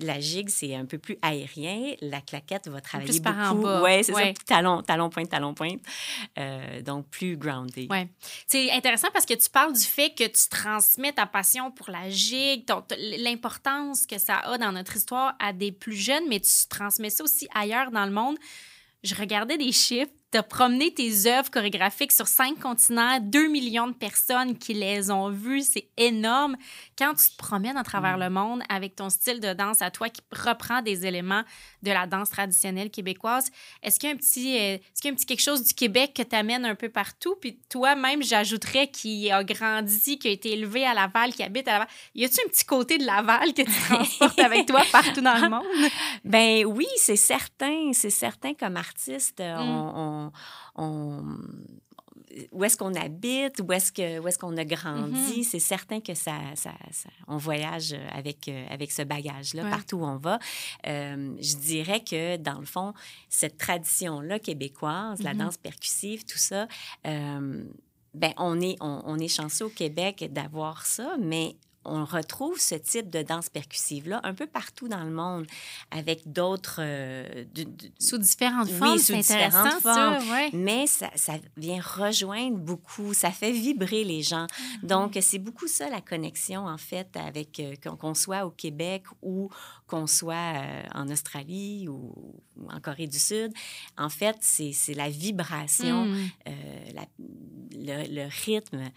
la 0.00 0.20
gigue, 0.20 0.48
c'est 0.48 0.74
un 0.74 0.84
peu 0.84 0.98
plus 0.98 1.18
aérien. 1.22 1.94
La 2.00 2.20
claquette 2.20 2.68
va 2.68 2.80
travailler 2.80 3.10
plus 3.10 3.20
par 3.20 3.54
beaucoup. 3.54 3.68
En 3.68 3.82
Oui, 3.82 4.04
c'est 4.04 4.12
ça. 4.12 4.32
Talon, 4.46 4.82
talon, 4.82 5.08
pointe, 5.08 5.30
talon, 5.30 5.54
pointe. 5.54 5.80
Euh, 6.38 6.82
donc, 6.82 7.08
plus 7.08 7.36
grounded. 7.36 7.88
Oui. 7.90 8.08
C'est 8.46 8.70
intéressant 8.70 9.08
parce 9.12 9.26
que 9.26 9.34
tu 9.34 9.48
parles 9.48 9.72
du 9.72 9.84
fait 9.84 10.10
que 10.14 10.24
tu 10.24 10.48
transmets 10.50 11.12
ta 11.12 11.26
passion 11.26 11.70
pour 11.70 11.90
la 11.90 12.10
gigue, 12.10 12.64
l'importance 13.18 14.06
que 14.06 14.18
ça 14.18 14.38
a 14.38 14.58
dans 14.58 14.72
notre 14.72 14.96
histoire 14.96 15.34
à 15.38 15.52
des 15.52 15.72
plus 15.72 15.96
jeunes, 15.96 16.24
mais 16.28 16.40
tu 16.40 16.52
transmets 16.68 17.10
ça 17.10 17.24
aussi 17.24 17.48
ailleurs 17.54 17.90
dans 17.90 18.04
le 18.04 18.12
monde. 18.12 18.36
Je 19.02 19.14
regardais 19.14 19.56
des 19.56 19.72
chiffres 19.72 20.10
tu 20.36 20.40
as 20.40 20.42
promené 20.42 20.92
tes 20.92 21.26
œuvres 21.26 21.50
chorégraphiques 21.50 22.12
sur 22.12 22.28
cinq 22.28 22.58
continents, 22.58 23.20
deux 23.20 23.48
millions 23.48 23.86
de 23.86 23.94
personnes 23.94 24.58
qui 24.58 24.74
les 24.74 25.10
ont 25.10 25.30
vues. 25.30 25.62
C'est 25.62 25.88
énorme. 25.96 26.56
Quand 26.98 27.14
tu 27.14 27.30
te 27.30 27.36
promènes 27.38 27.78
à 27.78 27.84
travers 27.84 28.18
mm. 28.18 28.20
le 28.20 28.30
monde 28.30 28.62
avec 28.68 28.96
ton 28.96 29.08
style 29.08 29.40
de 29.40 29.54
danse 29.54 29.80
à 29.80 29.90
toi 29.90 30.10
qui 30.10 30.20
reprend 30.32 30.82
des 30.82 31.06
éléments 31.06 31.42
de 31.82 31.90
la 31.90 32.06
danse 32.06 32.28
traditionnelle 32.28 32.90
québécoise, 32.90 33.50
est-ce 33.82 33.98
qu'il 33.98 34.10
y 34.10 34.12
a 34.12 34.14
un 34.14 34.18
petit, 34.18 34.58
euh, 34.58 34.74
est-ce 34.74 35.00
qu'il 35.00 35.08
y 35.08 35.10
a 35.10 35.12
un 35.12 35.16
petit 35.16 35.24
quelque 35.24 35.42
chose 35.42 35.64
du 35.64 35.72
Québec 35.72 36.12
que 36.14 36.22
tu 36.22 36.36
amènes 36.36 36.66
un 36.66 36.74
peu 36.74 36.90
partout? 36.90 37.36
Puis 37.40 37.58
toi-même, 37.70 38.22
j'ajouterais 38.22 38.88
qui 38.88 39.30
a 39.30 39.42
grandi, 39.42 40.18
qui 40.18 40.28
a 40.28 40.30
été 40.30 40.52
élevé 40.52 40.84
à 40.84 40.92
Laval, 40.92 41.32
qui 41.32 41.42
habite 41.44 41.66
à 41.66 41.72
Laval. 41.72 41.88
Y 42.14 42.26
a-tu 42.26 42.40
un 42.44 42.48
petit 42.50 42.66
côté 42.66 42.98
de 42.98 43.06
Laval 43.06 43.54
que 43.54 43.62
tu 43.62 43.80
transportes 43.88 44.38
avec 44.40 44.66
toi 44.66 44.82
partout 44.92 45.22
dans 45.22 45.40
le 45.40 45.48
monde? 45.48 45.64
Ben 46.24 46.66
oui, 46.66 46.86
c'est 46.96 47.16
certain. 47.16 47.92
C'est 47.94 48.10
certain 48.10 48.52
comme 48.52 48.76
artiste, 48.76 49.40
mm. 49.40 49.60
on 49.60 49.86
on, 49.96 50.25
où 52.52 52.64
est-ce 52.64 52.76
qu'on 52.76 52.94
habite, 52.94 53.60
où 53.60 53.72
est-ce 53.72 53.92
que 53.92 54.18
où 54.18 54.28
est-ce 54.28 54.38
qu'on 54.38 54.56
a 54.56 54.64
grandi, 54.64 55.40
mm-hmm. 55.40 55.44
c'est 55.44 55.58
certain 55.58 56.00
que 56.00 56.14
ça, 56.14 56.34
ça, 56.54 56.72
on 57.28 57.36
voyage 57.36 57.96
avec 58.12 58.48
euh, 58.48 58.66
avec 58.68 58.92
ce 58.92 59.02
bagage-là 59.02 59.68
partout 59.70 59.98
où 59.98 60.04
on 60.04 60.16
va. 60.16 60.38
Euh, 60.86 61.34
je 61.40 61.56
dirais 61.56 62.02
que 62.02 62.36
dans 62.36 62.58
le 62.58 62.66
fond, 62.66 62.92
cette 63.28 63.58
tradition-là 63.58 64.38
québécoise, 64.38 65.22
la 65.22 65.34
mm-hmm. 65.34 65.38
danse 65.38 65.56
percussive, 65.56 66.24
tout 66.24 66.38
ça. 66.38 66.68
Euh, 67.06 67.64
ben, 68.14 68.32
on 68.38 68.60
est, 68.62 68.76
on, 68.80 69.02
on, 69.04 69.18
est 69.18 69.28
chanceux 69.28 69.66
au 69.66 69.70
Québec 69.70 70.26
d'avoir 70.32 70.86
ça, 70.86 71.16
mais 71.20 71.56
on 71.86 72.04
retrouve 72.04 72.58
ce 72.58 72.74
type 72.74 73.10
de 73.10 73.22
danse 73.22 73.48
percussive-là 73.48 74.20
un 74.24 74.34
peu 74.34 74.46
partout 74.46 74.88
dans 74.88 75.04
le 75.04 75.10
monde, 75.10 75.46
avec 75.90 76.30
d'autres... 76.30 76.80
Euh, 76.80 77.44
sous 77.98 78.18
différentes 78.18 78.68
formes, 78.70 78.92
oui, 78.92 78.98
sous 78.98 79.14
différentes 79.14 79.80
formes. 79.80 80.20
Ça, 80.20 80.48
Mais 80.52 80.86
ça, 80.86 81.10
ça, 81.14 81.34
vient 81.56 81.80
rejoindre 81.80 82.58
beaucoup, 82.58 83.14
ça 83.14 83.30
fait 83.30 83.52
vibrer 83.52 84.04
les 84.04 84.22
gens. 84.22 84.46
Ah, 84.50 84.78
Donc, 84.82 85.18
c'est 85.20 85.38
beaucoup 85.38 85.66
ça, 85.66 85.88
la 85.88 86.00
connexion, 86.00 86.66
en 86.66 86.78
fait, 86.78 87.16
avec 87.16 87.60
euh, 87.60 87.74
qu'on 87.76 88.14
soit 88.14 88.44
au 88.46 88.50
Québec 88.50 89.04
ou 89.22 89.48
qu'on 89.86 90.06
soit 90.06 90.34
euh, 90.34 90.82
en 90.94 91.08
Australie 91.08 91.88
ou, 91.88 92.12
en 92.68 92.80
Corée 92.80 93.06
du 93.06 93.18
Sud. 93.18 93.52
En 93.96 94.08
fait, 94.08 94.36
c'est 94.40 94.94
la 94.94 95.08
vibration, 95.08 96.06
mm. 96.06 96.30
la, 96.94 97.06
le, 97.72 98.14
le, 98.14 98.28
rythme 98.44 98.90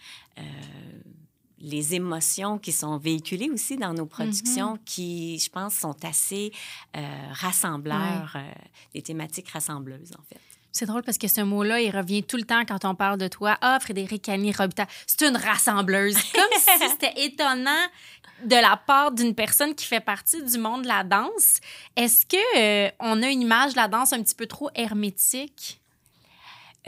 les 1.60 1.94
émotions 1.94 2.58
qui 2.58 2.72
sont 2.72 2.96
véhiculées 2.98 3.50
aussi 3.50 3.76
dans 3.76 3.92
nos 3.92 4.06
productions, 4.06 4.74
mm-hmm. 4.74 4.84
qui, 4.84 5.38
je 5.38 5.50
pense, 5.50 5.74
sont 5.74 5.96
assez 6.04 6.52
euh, 6.96 7.00
rassembleurs, 7.32 8.32
euh, 8.36 8.52
des 8.94 9.02
thématiques 9.02 9.48
rassembleuses, 9.50 10.12
en 10.18 10.22
fait. 10.22 10.40
C'est 10.72 10.86
drôle 10.86 11.02
parce 11.02 11.18
que 11.18 11.26
ce 11.26 11.40
mot-là, 11.40 11.80
il 11.80 11.90
revient 11.90 12.22
tout 12.22 12.36
le 12.36 12.44
temps 12.44 12.64
quand 12.64 12.84
on 12.84 12.94
parle 12.94 13.18
de 13.18 13.26
toi. 13.26 13.58
Ah, 13.60 13.78
Frédéric 13.80 14.28
Annie 14.28 14.52
Robita, 14.52 14.86
c'est 15.06 15.26
une 15.26 15.36
rassembleuse. 15.36 16.14
Comme 16.32 16.44
si 16.58 16.88
c'était 16.88 17.24
étonnant 17.24 17.88
de 18.44 18.56
la 18.56 18.76
part 18.76 19.12
d'une 19.12 19.34
personne 19.34 19.74
qui 19.74 19.84
fait 19.84 20.00
partie 20.00 20.42
du 20.42 20.58
monde 20.58 20.82
de 20.82 20.88
la 20.88 21.04
danse. 21.04 21.60
Est-ce 21.96 22.24
que 22.24 22.86
euh, 22.86 22.90
on 23.00 23.22
a 23.22 23.28
une 23.28 23.42
image 23.42 23.72
de 23.72 23.76
la 23.76 23.88
danse 23.88 24.12
un 24.12 24.22
petit 24.22 24.34
peu 24.34 24.46
trop 24.46 24.70
hermétique? 24.74 25.80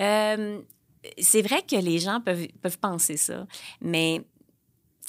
Euh, 0.01 0.61
c'est 1.19 1.43
vrai 1.43 1.63
que 1.63 1.77
les 1.77 1.99
gens 1.99 2.21
peuvent, 2.21 2.47
peuvent 2.63 2.79
penser 2.79 3.17
ça, 3.17 3.47
mais 3.81 4.23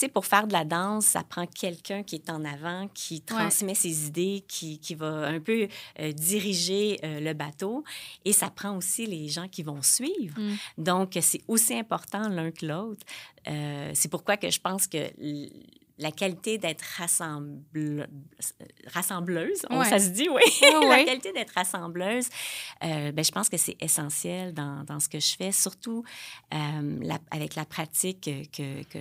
sais, 0.06 0.12
pour 0.12 0.26
faire 0.26 0.48
de 0.48 0.54
la 0.54 0.66
danse, 0.66 1.06
ça 1.06 1.24
prend 1.24 1.46
quelqu'un 1.46 2.04
qui 2.04 2.16
est 2.16 2.30
en 2.30 2.44
avant, 2.46 2.88
qui 2.94 3.22
transmet 3.22 3.76
ses 3.76 4.08
idées, 4.08 4.44
qui, 4.48 4.80
qui, 4.80 4.96
va 4.96 5.28
un 5.28 5.40
peu 5.40 5.68
euh, 6.00 6.12
diriger 6.12 7.00
euh, 7.04 7.20
le 7.20 7.34
bateau. 7.34 7.84
Et 8.26 8.34
ça 8.34 8.50
prend 8.50 8.76
aussi 8.78 9.06
les 9.06 9.30
gens 9.30 9.48
qui 9.48 9.64
vont 9.64 9.82
suivre. 9.82 10.40
Mm. 10.40 10.56
Donc, 10.78 11.18
c'est 11.22 11.42
aussi 11.48 11.74
important 11.74 12.28
l'un 12.30 12.52
que 12.52 12.66
l'autre. 12.66 13.06
Euh, 13.48 13.92
c'est 13.94 14.10
pourquoi 14.10 14.38
que 14.38 14.50
je 14.50 14.60
pense 14.60 14.88
que 14.88 14.98
la 16.00 16.12
qualité 16.12 16.58
d'être 16.58 16.82
rassemble... 16.98 18.10
rassembleuse, 18.88 19.62
ça 19.84 20.00
se 20.00 20.10
dit, 20.10 20.28
oui, 20.28 20.42
la 20.90 21.04
qualité 21.04 21.32
d'être 21.34 21.54
rassembleuse, 21.54 22.30
ben, 22.82 23.24
je 23.24 23.32
pense 23.32 23.48
que 23.48 23.58
c'est 23.58 23.78
essentiel 23.80 24.54
dans, 24.54 24.84
dans, 24.86 25.00
ce 25.00 25.08
que 25.08 25.20
je 25.20 25.36
fais, 25.36 25.52
surtout 25.52 26.04
la, 26.52 27.20
avec 27.30 27.56
la 27.56 27.66
pratique 27.66 28.22
que, 28.22 28.84
que, 28.84 28.98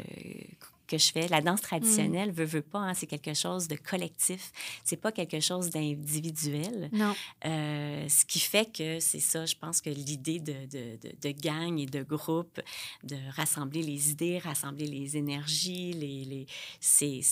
que 0.93 0.99
je 0.99 1.11
fais. 1.11 1.29
La 1.29 1.41
danse 1.41 1.61
mm. 1.61 1.65
traditionnelle, 1.65 2.33
veut, 2.33 2.45
veut 2.45 2.63
pas, 2.63 2.81
hein, 2.81 2.95
c'est 2.95 3.07
quelque 3.07 3.35
chose 3.35 3.69
de 3.69 3.77
collectif. 3.77 4.53
C'est 4.85 4.97
pas 4.97 5.13
quelque 5.13 5.41
chose 5.41 5.71
d'individuel. 5.71 6.91
Non. 6.93 7.15
Euh, 7.45 8.09
ce 8.09 8.25
qui 8.25 8.41
fait 8.41 8.71
que 8.71 9.01
c'est 9.01 9.21
ça, 9.21 9.47
je 9.47 9.57
pense 9.57 9.81
que 9.81 9.91
l'idée 9.91 10.39
de, 10.39 10.67
de, 10.71 10.99
de, 11.21 11.31
gang 11.31 11.79
et 11.79 11.87
de 11.87 12.03
groupe, 12.03 12.61
de 13.05 13.17
rassembler 13.37 13.83
les 13.83 14.11
idées, 14.11 14.39
rassembler 14.39 14.87
les 14.87 15.17
énergies, 15.17 15.93
les, 15.93 16.25
les 16.25 16.47
c'est 16.81 17.23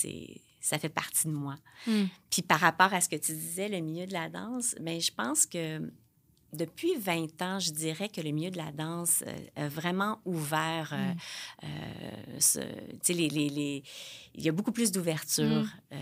ça 0.60 0.78
fait 0.78 0.90
partie 0.90 1.26
de 1.26 1.32
moi. 1.32 1.56
Mm. 1.86 2.04
Puis 2.30 2.42
par 2.42 2.60
rapport 2.60 2.92
à 2.92 3.00
ce 3.00 3.08
que 3.08 3.16
tu 3.16 3.32
disais, 3.32 3.68
le 3.68 3.80
milieu 3.80 4.06
de 4.06 4.12
la 4.12 4.28
danse, 4.28 4.74
mais 4.78 4.96
ben, 4.96 5.00
je 5.00 5.10
pense 5.10 5.46
que 5.46 5.90
depuis 6.52 6.96
20 6.96 7.42
ans, 7.42 7.58
je 7.60 7.70
dirais 7.70 8.08
que 8.08 8.20
le 8.20 8.30
milieu 8.30 8.50
de 8.50 8.56
la 8.56 8.72
danse 8.72 9.22
euh, 9.26 9.64
a 9.66 9.68
vraiment 9.68 10.20
ouvert. 10.24 10.92
Euh, 10.92 11.12
mm. 11.12 12.38
euh, 12.58 12.72
les, 13.08 13.28
les, 13.28 13.48
les, 13.48 13.82
il 14.34 14.44
y 14.44 14.48
a 14.48 14.52
beaucoup 14.52 14.72
plus 14.72 14.92
d'ouverture. 14.92 15.64
Mm. 15.90 15.96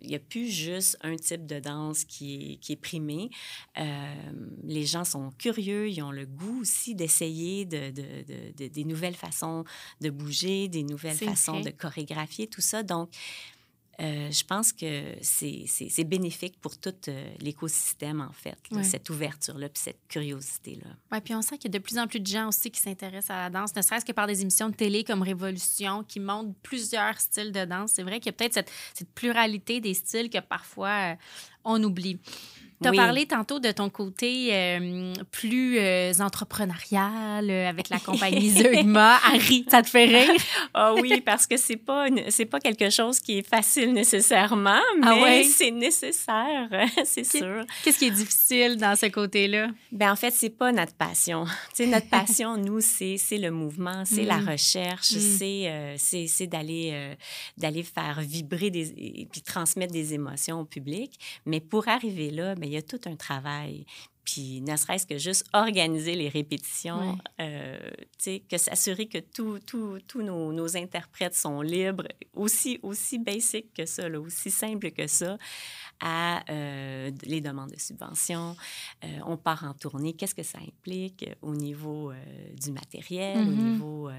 il 0.00 0.08
n'y 0.08 0.14
a 0.14 0.18
plus 0.18 0.48
juste 0.48 0.96
un 1.02 1.16
type 1.16 1.46
de 1.46 1.58
danse 1.58 2.04
qui 2.04 2.52
est, 2.52 2.56
qui 2.56 2.72
est 2.72 2.76
primé. 2.76 3.30
les 4.62 4.84
gens 4.84 5.04
sont 5.04 5.30
curieux, 5.38 5.88
ils 5.88 6.02
ont 6.02 6.12
le 6.12 6.26
goût 6.26 6.60
aussi 6.60 6.94
d'essayer 6.94 7.64
de, 7.64 7.90
de, 7.90 8.52
de, 8.56 8.68
des 8.68 8.84
nouvelles 8.84 9.16
façons 9.16 9.64
de 10.00 10.10
bouger, 10.10 10.68
des 10.68 10.82
nouvelles 10.82 11.16
façons 11.16 11.60
de 11.60 11.70
chorégraphier, 11.70 12.46
tout 12.46 12.60
ça. 12.60 12.82
Donc, 12.82 13.10
euh, 14.00 14.30
je 14.30 14.44
pense 14.44 14.72
que 14.72 15.14
c'est 15.20 16.04
bénéfique 16.04 16.60
pour 16.60 16.76
tout 16.78 16.94
euh, 17.08 17.34
l'écosystème, 17.40 18.20
en 18.20 18.32
fait, 18.32 18.58
cette 18.82 19.08
ouverture-là, 19.10 19.68
puis 19.68 19.82
cette 19.82 20.00
curiosité-là. 20.08 20.90
Oui, 21.12 21.20
puis 21.20 21.34
on 21.34 21.42
sent 21.42 21.58
qu'il 21.58 21.72
y 21.72 21.76
a 21.76 21.78
de 21.78 21.82
plus 21.82 21.98
en 21.98 22.06
plus 22.06 22.20
de 22.20 22.26
gens 22.26 22.48
aussi 22.48 22.70
qui 22.70 22.80
s'intéressent 22.80 23.30
à 23.30 23.42
la 23.42 23.50
danse, 23.50 23.74
ne 23.74 23.82
serait-ce 23.82 24.04
que 24.04 24.12
par 24.12 24.26
des 24.26 24.42
émissions 24.42 24.68
de 24.68 24.74
télé 24.74 25.04
comme 25.04 25.22
Révolution, 25.22 26.02
qui 26.04 26.20
montrent 26.20 26.54
plusieurs 26.62 27.18
styles 27.20 27.52
de 27.52 27.64
danse. 27.64 27.92
C'est 27.92 28.02
vrai 28.02 28.18
qu'il 28.18 28.26
y 28.26 28.30
a 28.30 28.32
peut-être 28.32 28.54
cette, 28.54 28.70
cette, 28.94 29.10
pluralité 29.10 29.80
des 29.80 29.94
styles 29.94 30.30
que 30.30 30.40
parfois 30.40 31.12
euh, 31.12 31.14
on 31.64 31.82
oublie. 31.82 32.18
Tu 32.92 32.98
as 32.98 33.02
parlé 33.02 33.26
tantôt 33.26 33.60
de 33.60 33.70
ton 33.72 33.88
côté 33.88 34.50
euh, 34.52 35.14
plus 35.30 35.78
euh, 35.78 36.12
entrepreneurial 36.20 37.48
euh, 37.48 37.68
avec 37.68 37.88
la 37.88 37.98
compagnie 37.98 38.50
Zeugma. 38.62 39.18
Harry, 39.24 39.64
ça 39.70 39.82
te 39.82 39.88
fait 39.88 40.04
rire? 40.04 40.40
Ah 40.74 40.94
oui, 40.94 41.20
parce 41.20 41.46
que 41.46 41.56
c'est 41.56 41.76
pas 41.76 42.06
c'est 42.28 42.44
pas 42.44 42.60
quelque 42.60 42.90
chose 42.90 43.20
qui 43.20 43.38
est 43.38 43.48
facile 43.48 43.92
nécessairement, 43.92 44.80
ah 45.02 45.14
mais 45.22 45.44
c'est 45.44 45.70
nécessaire, 45.70 46.68
c'est 47.04 47.24
sûr. 47.24 47.64
Qu'est-ce 47.82 47.98
qui 47.98 48.06
est 48.06 48.10
difficile 48.10 48.76
dans 48.76 48.96
ce 48.96 49.06
côté-là? 49.06 49.68
Ben 49.92 50.12
en 50.12 50.16
fait, 50.16 50.32
c'est 50.32 50.50
pas 50.50 50.72
notre 50.72 50.94
passion. 50.94 51.46
sais, 51.72 51.86
notre 51.86 52.08
passion, 52.08 52.56
nous, 52.56 52.80
c'est 52.80 53.18
le 53.32 53.50
mouvement, 53.50 54.04
c'est 54.04 54.24
la 54.24 54.38
mm. 54.38 54.48
recherche, 54.48 55.12
mm. 55.12 55.96
c'est 55.98 56.26
c'est 56.28 56.46
d'aller 56.46 57.16
d'aller 57.56 57.82
faire 57.82 58.20
vibrer 58.20 58.70
des, 58.70 58.90
et 58.96 59.26
puis 59.30 59.42
transmettre 59.42 59.92
des 59.92 60.14
émotions 60.14 60.60
au 60.60 60.64
public. 60.64 61.18
Mais 61.46 61.60
pour 61.60 61.88
arriver 61.88 62.30
là, 62.30 62.54
ben, 62.54 62.73
y 62.74 62.78
a 62.78 62.82
tout 62.82 63.00
un 63.06 63.16
travail. 63.16 63.86
Puis 64.24 64.62
ne 64.62 64.74
serait-ce 64.76 65.06
que 65.06 65.18
juste 65.18 65.44
organiser 65.52 66.14
les 66.14 66.28
répétitions, 66.28 67.18
euh, 67.40 67.78
que 68.24 68.56
s'assurer 68.56 69.06
que 69.06 69.18
tous 69.18 70.22
nos, 70.22 70.52
nos, 70.52 70.76
interprètes 70.76 71.34
sont 71.34 71.60
libres, 71.60 72.08
aussi, 72.32 72.78
aussi 72.82 73.18
basic 73.18 73.74
que 73.74 73.84
ça, 73.84 74.08
là, 74.08 74.18
aussi 74.18 74.50
simple 74.50 74.92
que 74.92 75.06
ça 75.06 75.36
à 76.00 76.44
euh, 76.50 77.10
les 77.24 77.40
demandes 77.40 77.70
de 77.70 77.78
subventions. 77.78 78.56
Euh, 79.04 79.18
on 79.26 79.36
part 79.36 79.64
en 79.64 79.74
tournée. 79.74 80.14
Qu'est-ce 80.14 80.34
que 80.34 80.42
ça 80.42 80.58
implique 80.58 81.28
au 81.42 81.54
niveau 81.54 82.10
euh, 82.10 82.14
du 82.54 82.72
matériel, 82.72 83.38
au 83.38 83.42
mm-hmm. 83.42 83.72
niveau 83.72 84.10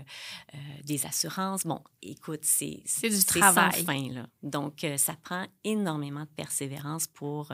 des 0.84 1.06
assurances? 1.06 1.66
Bon, 1.66 1.82
écoute, 2.02 2.42
c'est 2.44 2.84
du 3.02 3.26
travail. 3.26 3.74
sans 3.74 3.86
fin. 3.86 4.14
Là. 4.14 4.28
Donc, 4.44 4.86
ça 4.98 5.16
prend 5.22 5.46
énormément 5.64 6.22
de 6.22 6.30
persévérance 6.36 7.08
pour 7.08 7.52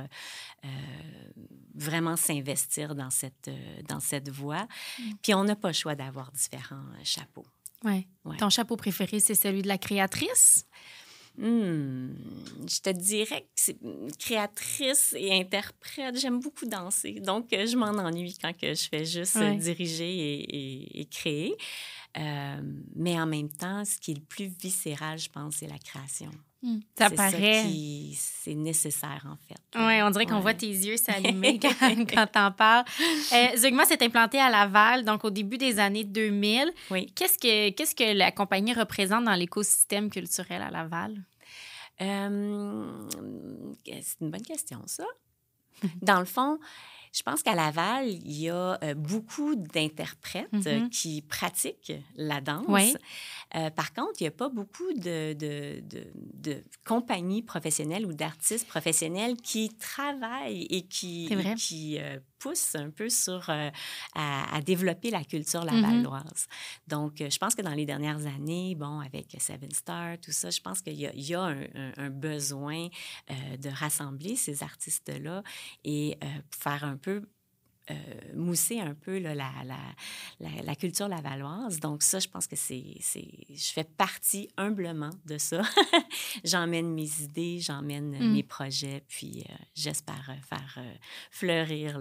vraiment 1.76 2.16
s'investir 2.16 2.96
dans 2.96 3.10
cette, 3.10 3.50
dans 3.88 4.00
cette 4.00 4.30
voie. 4.30 4.68
Mm. 5.00 5.12
Puis, 5.22 5.34
on 5.34 5.44
n'a 5.44 5.56
pas 5.56 5.70
le 5.70 5.74
choix 5.74 5.96
d'avoir 5.96 6.32
différents 6.32 6.84
chapeaux. 7.04 7.46
Ouais. 7.84 8.08
ouais. 8.26 8.38
Ton 8.38 8.50
chapeau 8.50 8.76
préféré, 8.76 9.20
c'est 9.20 9.36
celui 9.36 9.62
de 9.62 9.68
la 9.68 9.78
créatrice? 9.78 10.66
Hmm, 11.38 12.14
je 12.68 12.82
te 12.82 12.90
dirais 12.90 13.42
que 13.42 13.48
c'est 13.56 13.78
créatrice 14.20 15.16
et 15.18 15.34
interprète. 15.34 16.20
J'aime 16.20 16.40
beaucoup 16.40 16.66
danser. 16.66 17.20
Donc, 17.20 17.54
euh, 17.54 17.66
je 17.66 17.78
m'en 17.78 17.88
ennuie 17.88 18.38
quand 18.40 18.54
que 18.56 18.74
je 18.74 18.90
fais 18.90 19.06
juste 19.06 19.38
euh, 19.38 19.56
diriger 19.56 21.00
et, 21.00 21.06
créer. 21.06 21.56
Euh, 22.18 22.62
mais 22.96 23.20
en 23.20 23.26
même 23.26 23.50
temps, 23.50 23.86
ce 23.86 23.98
qui 23.98 24.12
est 24.12 24.16
le 24.16 24.22
plus 24.22 24.48
viscéral, 24.48 25.18
je 25.18 25.30
pense, 25.30 25.56
c'est 25.56 25.68
la 25.68 25.80
création. 25.80 26.32
Hmm. 26.64 26.80
Ça 26.96 27.10
paraît. 27.10 27.66
C'est 28.16 28.54
nécessaire, 28.54 29.26
en 29.28 29.36
fait. 29.48 29.62
Oui, 29.76 30.02
on 30.04 30.12
dirait 30.12 30.26
qu'on 30.28 30.40
voit 30.40 30.54
tes 30.54 30.68
yeux 30.68 30.98
s'allumer 30.98 31.60
quand, 31.62 32.06
quand 32.08 32.28
t'en 32.28 32.52
parles. 32.52 32.86
Euh, 33.34 33.58
Zugma 33.58 33.86
s'est 33.86 34.04
implanté 34.04 34.40
à 34.40 34.50
Laval, 34.50 35.04
donc 35.04 35.26
au 35.26 35.32
début 35.32 35.58
des 35.58 35.80
années 35.80 36.04
2000. 36.04 36.72
Oui. 36.92 37.12
Qu'est-ce 37.16 37.40
que, 37.40 37.70
qu'est-ce 37.72 37.96
que 37.96 38.16
la 38.16 38.32
compagnie 38.32 38.74
représente 38.74 39.26
dans 39.26 39.34
l'écosystème 39.34 40.10
culturel 40.10 40.62
à 40.62 40.70
Laval? 40.70 41.24
Euh, 42.02 43.08
c'est 43.86 44.22
une 44.22 44.30
bonne 44.32 44.42
question, 44.42 44.82
ça. 44.86 45.06
dans 46.02 46.20
le 46.20 46.26
fond, 46.26 46.60
je 47.14 47.24
pense 47.24 47.44
qu'à 47.44 47.56
Laval, 47.56 48.08
il 48.08 48.40
y 48.40 48.50
a 48.50 48.80
euh, 48.84 48.94
beaucoup 48.94 49.56
d'interprètes 49.56 50.54
mm-hmm. 50.54 50.90
qui 50.90 51.22
pratiquent 51.22 51.94
la 52.16 52.40
danse. 52.40 52.96
Euh, 53.56 53.70
par 53.70 53.94
contre, 53.94 54.14
il 54.22 54.24
n'y 54.24 54.28
a 54.28 54.32
pas 54.32 54.48
beaucoup 54.48 54.94
de, 54.94 55.34
de, 55.34 55.84
de, 56.34 56.64
compagnies 56.86 57.42
professionnelles 57.42 58.06
ou 58.06 58.14
d'artistes 58.14 58.66
professionnels 58.68 59.36
qui 59.36 59.70
travaillent 59.78 60.68
et 60.70 60.84
qui, 60.84 61.30
qui 61.58 62.00
euh, 62.00 62.18
poussent 62.40 62.76
un 62.76 62.90
peu 62.90 63.10
sur 63.10 63.50
à, 64.16 64.62
développer 64.62 65.12
la 65.12 65.26
culture 65.26 65.66
mm-hmm. 65.66 65.82
lavalloise. 65.82 66.48
Donc, 66.88 67.16
je 67.18 67.38
pense 67.38 67.56
que 67.56 67.62
dans 67.62 67.74
les 67.74 67.86
dernières 67.86 68.26
années, 68.26 68.76
bon, 68.76 69.02
avec 69.02 69.36
Seven 69.38 69.72
Star, 69.72 70.18
tout 70.20 70.32
ça, 70.32 70.50
je 70.50 70.62
pense 70.62 70.82
qu'il 70.82 70.94
y 70.94 71.08
a, 71.08 71.12
y 71.14 71.34
a 71.34 71.42
un, 71.42 71.66
un, 71.98 72.10
besoin 72.10 72.88
de 73.30 73.70
rassembler 73.70 74.36
ces 74.36 74.64
artistes-là 74.64 75.44
et 75.84 76.18
faire 76.52 76.84
un 76.84 76.98
peu 77.02 77.24
euh, 77.90 77.94
mousser 78.36 78.80
un 78.80 78.94
peu 78.94 79.18
la, 79.18 79.34
la, 79.34 79.50
la, 80.40 80.76
culture 80.76 81.08
lavalloise. 81.08 81.80
Donc 81.80 82.04
ça, 82.04 82.20
je 82.20 82.28
pense 82.28 82.46
que 82.46 82.56
c'est... 82.56 82.96
Je 83.10 83.72
fais 83.74 83.84
partie 83.84 84.50
humblement 84.56 85.10
de 85.26 85.38
ça. 85.38 85.64
j'emmène 86.44 86.94
mes 86.94 87.10
idées, 87.22 87.60
j'emmène 87.60 88.12
mm. 88.12 88.34
mes 88.34 88.44
projets, 88.44 89.04
puis 89.08 89.44
euh, 89.50 89.54
j'espère 89.74 90.30
euh, 90.30 90.36
faire 90.48 90.80
fleurir 91.32 92.00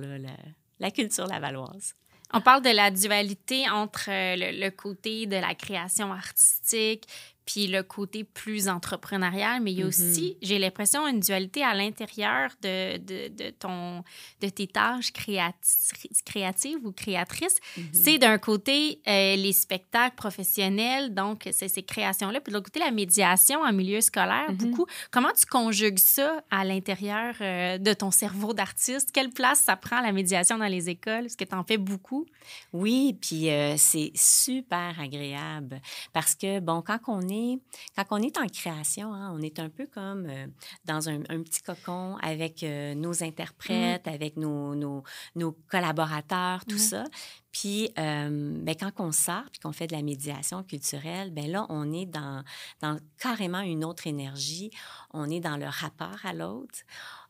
la, 0.79 0.91
culture 0.91 1.27
lavalloise. 1.27 1.95
On 2.33 2.43
parle 2.43 2.63
de 2.63 2.71
la 2.71 2.91
dualité 2.91 3.69
entre 3.69 4.11
le, 4.11 4.61
le, 4.61 4.71
côté 4.71 5.27
de 5.27 5.37
la 5.37 5.55
création 5.55 6.13
artistique 6.13 7.09
puis 7.51 7.67
le 7.67 7.83
côté 7.83 8.23
plus 8.23 8.69
entrepreneurial, 8.69 9.61
mais 9.61 9.73
il 9.73 9.79
y 9.79 9.83
a 9.83 9.87
mm-hmm. 9.87 9.89
aussi, 9.89 10.37
j'ai 10.41 10.61
l'impression, 10.61 11.05
une 11.09 11.19
dualité 11.19 11.65
à 11.65 11.75
l'intérieur 11.75 12.53
de, 12.63 12.97
de, 12.99 13.29
de, 13.29 13.51
ton, 13.51 14.05
de 14.41 14.49
tes 14.49 14.69
tâches 14.69 15.13
créatives 15.13 16.79
ou 16.85 16.93
créatrices. 16.93 17.57
Mm-hmm. 17.77 17.83
C'est 17.93 18.19
d'un 18.19 18.39
côté 18.39 19.01
euh, 19.09 19.35
les 19.35 19.53
spectacles 19.53 20.15
professionnels, 20.15 21.13
donc 21.13 21.49
c'est 21.51 21.67
ces 21.67 21.83
créations-là, 21.83 22.41
puis 22.41 22.53
de 22.53 22.57
l'autre 22.57 22.71
côté 22.71 22.79
la 22.79 22.93
médiation 22.93 23.63
en 23.63 23.73
milieu 23.73 24.01
scolaire, 24.01 24.53
mm-hmm. 24.53 24.71
beaucoup. 24.71 24.87
Comment 25.11 25.33
tu 25.37 25.47
conjugues 25.47 25.99
ça 25.99 26.45
à 26.53 26.65
l'intérieur 26.65 27.35
euh, 27.41 27.79
de 27.79 27.93
ton 27.95 28.13
cerveau 28.13 28.55
d'artiste? 28.55 29.11
Quelle 29.13 29.31
place 29.31 29.59
ça 29.61 29.75
prend 29.75 30.01
la 30.01 30.13
médiation 30.13 30.57
dans 30.57 30.67
les 30.67 30.89
écoles? 30.89 31.27
Est-ce 31.27 31.37
que 31.37 31.45
tu 31.45 31.55
en 31.57 31.65
fais 31.65 31.79
beaucoup? 31.79 32.27
Oui, 32.73 33.19
puis 33.21 33.51
euh, 33.51 33.75
c'est 33.77 34.13
super 34.15 35.01
agréable 35.01 35.81
parce 36.13 36.37
que, 36.37 36.61
bon, 36.61 36.81
quand 36.81 36.99
on 37.09 37.29
est 37.29 37.40
est, 37.41 37.61
quand 37.97 38.05
on 38.11 38.23
est 38.23 38.39
en 38.39 38.47
création, 38.47 39.13
hein, 39.13 39.33
on 39.35 39.41
est 39.41 39.59
un 39.59 39.69
peu 39.69 39.87
comme 39.87 40.27
euh, 40.27 40.47
dans 40.85 41.09
un, 41.09 41.21
un, 41.29 41.43
petit 41.43 41.63
cocon 41.63 42.17
avec 42.23 42.63
euh, 42.63 42.95
nos 42.95 43.23
interprètes, 43.23 44.07
mmh. 44.07 44.11
avec 44.11 44.37
nos, 44.37 44.75
nos, 44.75 45.03
nos, 45.35 45.53
collaborateurs, 45.69 46.65
tout 46.67 46.77
mmh. 46.77 46.79
ça. 46.79 47.05
Puis, 47.53 47.91
euh, 47.99 48.53
ben, 48.63 48.75
quand 48.79 48.93
on 48.99 49.13
sort 49.13 49.45
puis 49.51 49.61
qu'on 49.61 49.73
fait 49.73 49.87
de 49.87 49.93
la 49.93 50.03
médiation 50.03 50.63
culturelle, 50.63 51.31
ben 51.33 51.51
là, 51.51 51.67
on 51.69 51.93
est 51.93 52.07
dans, 52.07 52.45
dans 52.81 52.99
carrément 53.19 53.61
une 53.61 53.85
autre 53.85 54.07
énergie. 54.07 54.71
On 55.13 55.29
est 55.29 55.41
dans 55.41 55.57
le 55.57 55.67
rapport 55.67 56.19
à 56.25 56.33
l'autre 56.33 56.81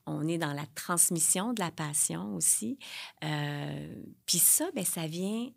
on 0.06 0.26
est 0.26 0.38
dans 0.38 0.52
la 0.52 0.66
transmission 0.74 1.52
de 1.52 1.60
la 1.60 1.70
passion 1.70 2.34
aussi. 2.34 2.78
Euh, 3.24 3.94
puis 4.26 4.38
ça, 4.38 4.66
ben, 4.74 4.84
ça 4.84 5.06
vient 5.06 5.50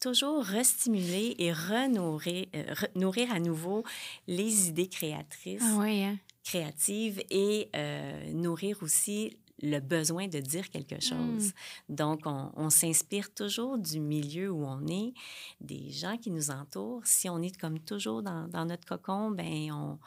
toujours 0.00 0.42
restimuler 0.42 1.36
et 1.38 1.52
renourrir, 1.52 2.46
euh, 2.54 2.74
nourrir 2.94 3.32
à 3.32 3.38
nouveau 3.38 3.84
les 4.26 4.68
idées 4.68 4.88
créatrices, 4.88 5.62
ah 5.62 5.82
hein? 5.82 6.16
créatives 6.42 7.22
et 7.30 7.68
euh, 7.76 8.32
nourrir 8.32 8.82
aussi 8.82 9.36
le 9.62 9.78
besoin 9.78 10.26
de 10.26 10.40
dire 10.40 10.70
quelque 10.70 10.96
hmm. 10.96 11.00
chose. 11.00 11.52
Donc, 11.88 12.22
on, 12.24 12.70
s'inspire 12.70 13.32
toujours 13.34 13.76
du 13.76 14.00
milieu 14.00 14.50
où 14.50 14.64
on 14.64 14.86
est, 14.86 15.12
des 15.60 15.90
gens 15.90 16.16
qui 16.16 16.30
nous 16.30 16.50
entourent. 16.50 17.02
Si 17.04 17.28
on 17.28 17.42
est 17.42 17.56
comme 17.58 17.78
toujours 17.78 18.22
dans, 18.22 18.48
dans 18.48 18.64
notre 18.64 18.86
cocon, 18.86 19.30
ben 19.30 19.70
on, 19.72 19.98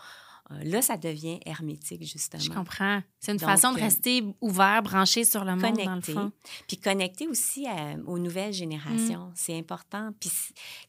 là, 0.50 0.82
ça 0.82 0.98
devient 0.98 1.40
hermétique, 1.46 2.04
justement. 2.04 2.44
Je 2.44 2.50
comprends. 2.50 3.02
C'est 3.20 3.32
une 3.32 3.40
façon 3.40 3.72
de 3.72 3.80
euh, 3.80 3.84
rester 3.84 4.24
ouvert, 4.42 4.84
branché 4.84 5.24
sur 5.24 5.46
le 5.46 5.56
monde, 5.56 5.78
dans 5.78 5.96
le 5.96 6.02
fond. 6.02 6.32
Puis 6.68 6.78
connecter 6.78 7.28
aussi 7.28 7.66
aux 8.06 8.20
nouvelles 8.20 8.54
générations. 8.54 9.28
Mm. 9.28 9.34
C'est 9.36 9.58
important. 9.58 10.12
Puis 10.20 10.32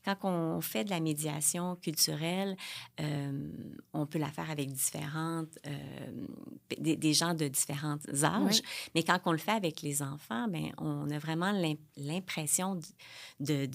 quand 0.04 0.16
on 0.22 0.60
fait 0.60 0.84
de 0.84 0.90
la 0.90 1.00
médiation 1.00 1.76
culturelle, 1.76 2.56
euh, 3.00 3.48
on 3.92 4.06
peut 4.06 4.18
la 4.18 4.28
faire 4.28 4.50
avec 4.50 4.72
différentes... 4.72 5.58
des, 6.78 7.14
gens 7.14 7.34
de 7.34 7.48
différents 7.48 7.98
âges. 8.22 8.62
Mais 8.94 9.02
quand 9.02 9.20
on 9.24 9.32
le 9.32 9.38
fait 9.38 9.52
avec 9.52 9.82
les 9.82 10.02
enfants, 10.02 10.48
ben 10.48 10.72
on 10.78 11.08
a 11.10 11.18
vraiment 11.18 11.52
l'impression 11.96 12.74
de 12.74 12.84
de, 13.40 13.66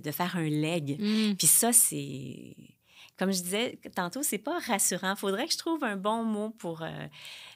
de, 0.00 0.10
faire 0.10 0.36
un 0.36 0.48
leg. 0.48 1.00
Mm. 1.00 1.34
Puis 1.36 1.46
ça, 1.46 1.72
c'est 1.72 2.56
comme 3.18 3.32
je 3.32 3.42
disais 3.42 3.78
tantôt, 3.94 4.22
c'est 4.22 4.38
pas 4.38 4.58
rassurant. 4.58 5.12
Il 5.12 5.18
faudrait 5.18 5.46
que 5.46 5.52
je 5.52 5.58
trouve 5.58 5.82
un 5.84 5.96
bon 5.96 6.22
mot 6.22 6.50
pour. 6.50 6.82
Euh, 6.82 6.90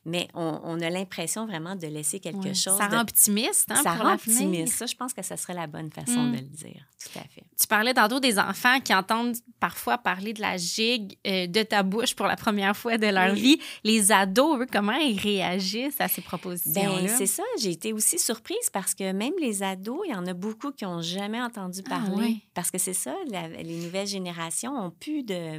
mais 0.07 0.29
on, 0.33 0.81
a 0.81 0.89
l'impression 0.89 1.45
vraiment 1.45 1.77
de 1.77 1.87
laisser 1.87 2.21
quelque 2.21 2.55
chose. 2.55 2.79
Ça 2.79 2.89
rend 2.89 3.03
optimiste, 3.03 3.71
hein, 3.71 3.83
Ça 3.83 3.93
rend 3.93 4.15
optimiste. 4.15 4.75
Ça, 4.75 4.87
je 4.87 4.97
pense 4.97 5.13
que 5.13 5.23
ce 5.23 5.37
serait 5.37 5.53
la 5.53 5.67
bonne 5.67 5.91
façon 5.91 6.23
mm. 6.23 6.33
de 6.33 6.37
le 6.37 6.43
dire. 6.45 6.87
Tout 6.99 7.19
à 7.19 7.23
fait. 7.23 7.45
Tu 7.61 7.67
parlais 7.67 7.93
tantôt 7.93 8.19
des 8.19 8.39
enfants 8.39 8.81
qui 8.81 8.95
entendent 8.95 9.37
parfois 9.59 9.99
parler 9.99 10.33
de 10.33 10.41
la 10.41 10.57
gigue 10.57 11.19
euh, 11.27 11.47
de 11.47 11.63
ta 11.63 11.83
bouche 11.83 12.15
pour 12.15 12.27
la 12.27 12.37
première 12.37 12.75
fois 12.75 12.97
de 12.97 13.09
leur 13.09 13.35
vie. 13.35 13.61
Les 13.85 14.11
ados, 14.11 14.63
eux, 14.63 14.67
comment 14.73 14.95
ils 14.95 15.19
réagissent 15.19 16.01
à 16.01 16.09
ces 16.09 16.23
propositions-là? 16.23 17.03
Ben, 17.03 17.09
c'est 17.09 17.27
ça. 17.27 17.43
J'ai 17.61 17.73
été 17.73 17.93
aussi 17.93 18.19
surprise 18.19 18.71
parce 18.73 18.95
que 18.95 19.13
même 19.13 19.35
les 19.39 19.63
ados, 19.63 20.01
il 20.07 20.13
y 20.13 20.15
en 20.15 20.27
a 20.27 20.33
beaucoup 20.33 20.73
qui 20.73 20.85
n'ont 20.85 21.03
jamais 21.03 21.43
entendu 21.43 21.81
ah, 21.87 21.89
parler. 21.91 22.39
Parce 22.55 22.71
que 22.71 22.79
c'est 22.79 22.95
ça, 22.95 23.15
les 23.29 23.77
nouvelles 23.77 24.07
générations 24.07 24.73
ont 24.73 24.91
plus 24.91 25.23
de 25.23 25.50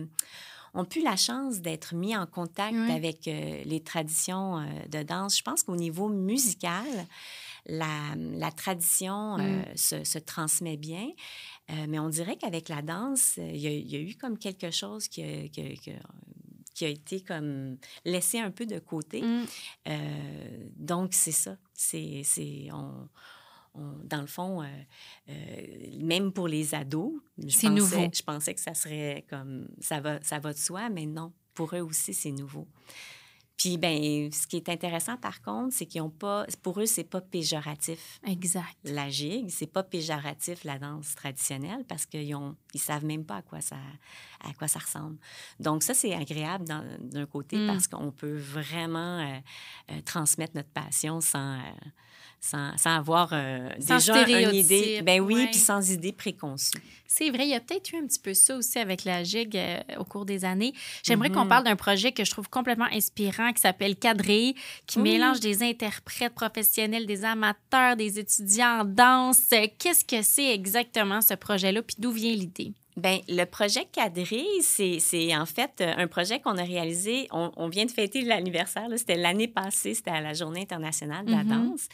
ont 0.74 0.86
plus 0.86 1.04
la 1.04 1.16
chance 1.16 1.60
d'être 1.60 1.96
mis 1.96 2.16
en 2.16 2.26
contact 2.26 2.76
avec 2.90 3.28
euh, 3.28 3.64
les 3.66 3.82
traditions 3.82 4.60
euh, 4.60 4.64
de 4.90 5.04
danse. 5.04 5.38
Je 5.38 5.44
pense 5.44 5.64
qu'au 5.64 5.76
niveau 5.76 6.08
musical, 6.08 6.86
la, 7.66 8.16
la 8.16 8.52
tradition 8.52 9.38
euh, 9.38 9.42
mm. 9.42 9.66
se, 9.76 10.04
se, 10.04 10.18
transmet 10.18 10.78
bien. 10.78 11.10
mais 11.88 12.00
on 12.00 12.10
dirait 12.10 12.38
qu'avec 12.38 12.70
la 12.70 12.82
danse, 12.82 13.38
il 13.38 13.58
y, 13.58 13.68
y, 13.68 13.96
a 13.96 14.00
eu 14.00 14.16
comme 14.16 14.38
quelque 14.38 14.72
chose 14.72 15.08
qui 15.08 15.24
a, 15.24 15.48
qui 15.50 15.80
qui 16.74 16.86
a 16.86 16.88
été 16.88 17.20
comme 17.22 17.78
laissé 18.06 18.40
un 18.40 18.50
peu 18.50 18.66
de 18.66 18.80
côté. 18.80 19.22
Mm. 19.22 19.46
donc, 20.78 21.14
c'est 21.14 21.34
ça. 21.34 21.58
C'est, 21.74 22.24
on, 22.72 23.10
dans 23.76 24.22
le 24.22 24.28
fond, 24.28 24.62
euh, 24.62 24.66
euh, 25.30 26.04
même 26.04 26.32
pour 26.34 26.48
les 26.48 26.76
ados, 26.76 27.14
c'est 27.50 27.70
nouveau. 27.70 28.10
Je 28.14 28.22
pensais 28.22 28.54
que 28.54 28.60
ça 28.60 28.74
serait 28.74 29.26
comme 29.30 29.68
ça 29.80 30.02
va, 30.02 30.22
ça 30.22 30.40
va 30.40 30.54
de 30.54 30.58
soi, 30.58 30.90
mais 30.90 31.06
non, 31.06 31.32
pour 31.54 31.76
eux 31.76 31.82
aussi, 31.82 32.14
c'est 32.14 32.32
nouveau. 32.32 32.68
Puis, 33.62 33.78
ben, 33.78 34.32
ce 34.32 34.48
qui 34.48 34.56
est 34.56 34.70
intéressant, 34.70 35.18
par 35.18 35.40
contre, 35.44 35.76
c'est 35.76 35.86
qu'ils 35.86 36.02
ont 36.02 36.10
pas, 36.10 36.48
pour 36.64 36.80
eux, 36.80 36.88
c'est 36.88 37.04
pas 37.04 37.22
péjoratif. 37.22 38.20
Exact. 38.26 38.76
La 38.84 39.08
gigue, 39.10 39.50
c'est 39.50 39.68
pas 39.68 39.84
péjoratif 39.84 40.64
la 40.64 40.80
danse 40.80 41.14
traditionnelle 41.14 41.86
parce 41.88 42.08
qu'ils 42.08 42.34
ont, 42.34 42.56
ils 42.74 42.80
savent 42.80 43.06
même 43.06 43.24
pas 43.24 43.36
à 43.36 43.42
quoi 43.44 43.62
ça, 43.62 43.76
à 44.44 44.52
quoi 44.54 44.68
ça 44.68 44.80
ressemble. 44.80 45.18
Donc 45.60 45.84
ça, 45.84 45.94
c'est 45.94 46.16
agréable 46.16 46.66
d'un 46.66 47.26
côté 47.28 47.56
mm. 47.58 47.68
parce 47.68 47.88
qu'on 47.88 48.12
peut 48.12 48.36
vraiment 48.36 49.20
euh, 49.20 50.02
transmettre 50.06 50.56
notre 50.56 50.72
passion 50.72 51.22
sans 51.22 51.60
sans, 52.42 52.76
sans 52.76 52.98
avoir 52.98 53.30
euh, 53.34 53.70
déjà 53.78 54.28
une 54.28 54.56
idée. 54.56 55.02
Ben 55.04 55.22
oui, 55.22 55.48
puis 55.52 55.60
sans 55.60 55.92
idée 55.92 56.12
préconçue. 56.12 56.82
C'est 57.06 57.30
vrai, 57.30 57.46
il 57.46 57.52
y 57.52 57.56
a 57.56 57.60
peut-être 57.60 57.92
eu 57.92 57.98
un 57.98 58.08
petit 58.08 58.20
peu 58.20 58.34
ça 58.34 58.58
aussi 58.58 58.80
avec 58.80 59.04
la 59.04 59.24
GIG 59.24 59.56
euh, 59.56 59.80
au 60.00 60.04
cours 60.04 60.26
des 60.26 60.44
années. 60.44 60.74
J'aimerais 61.04 61.30
qu'on 61.30 61.44
mhm. 61.44 61.50
parle 61.50 61.64
d'un 61.66 61.76
projet 61.76 62.12
que 62.12 62.26
je 62.26 62.32
trouve 62.32 62.50
complètement 62.50 62.88
inspirant 62.92 63.54
qui 63.54 63.62
s'appelle 63.62 63.96
Cadré, 63.96 64.56
qui 64.88 65.00
mélange 65.00 65.40
des 65.40 65.62
interprètes 65.62 66.34
professionnels, 66.34 67.06
des 67.06 67.24
amateurs, 67.24 67.96
des 67.96 68.18
étudiants 68.18 68.82
en 68.82 68.86
danse. 68.86 69.50
Qu'est-ce 69.78 70.04
que 70.04 70.24
c'est 70.24 70.52
exactement 70.52 71.22
ce 71.22 71.36
projet-là, 71.36 71.84
puis 71.84 71.98
d'où 72.00 72.12
vient 72.12 72.34
l'idée? 72.34 72.74
Bien, 73.02 73.20
le 73.28 73.46
projet 73.46 73.86
Cadré, 73.92 74.46
c'est 74.62 75.36
en 75.36 75.48
fait 75.48 75.82
euh, 75.82 75.94
un 75.98 76.08
projet 76.08 76.40
qu'on 76.40 76.58
a 76.58 76.64
réalisé. 76.64 77.28
On, 77.32 77.68
vient 77.68 77.86
de 77.86 77.92
fêter 77.92 78.22
l'anniversaire. 78.22 78.88
C'était 78.96 79.16
l'année 79.16 79.48
passée, 79.48 79.96
c'était 79.96 80.12
à 80.12 80.22
la 80.22 80.34
Journée 80.34 80.62
internationale 80.62 81.26
de 81.26 81.32
la 81.32 81.44
mm-hmm. 81.44 81.70
danse. 81.70 81.88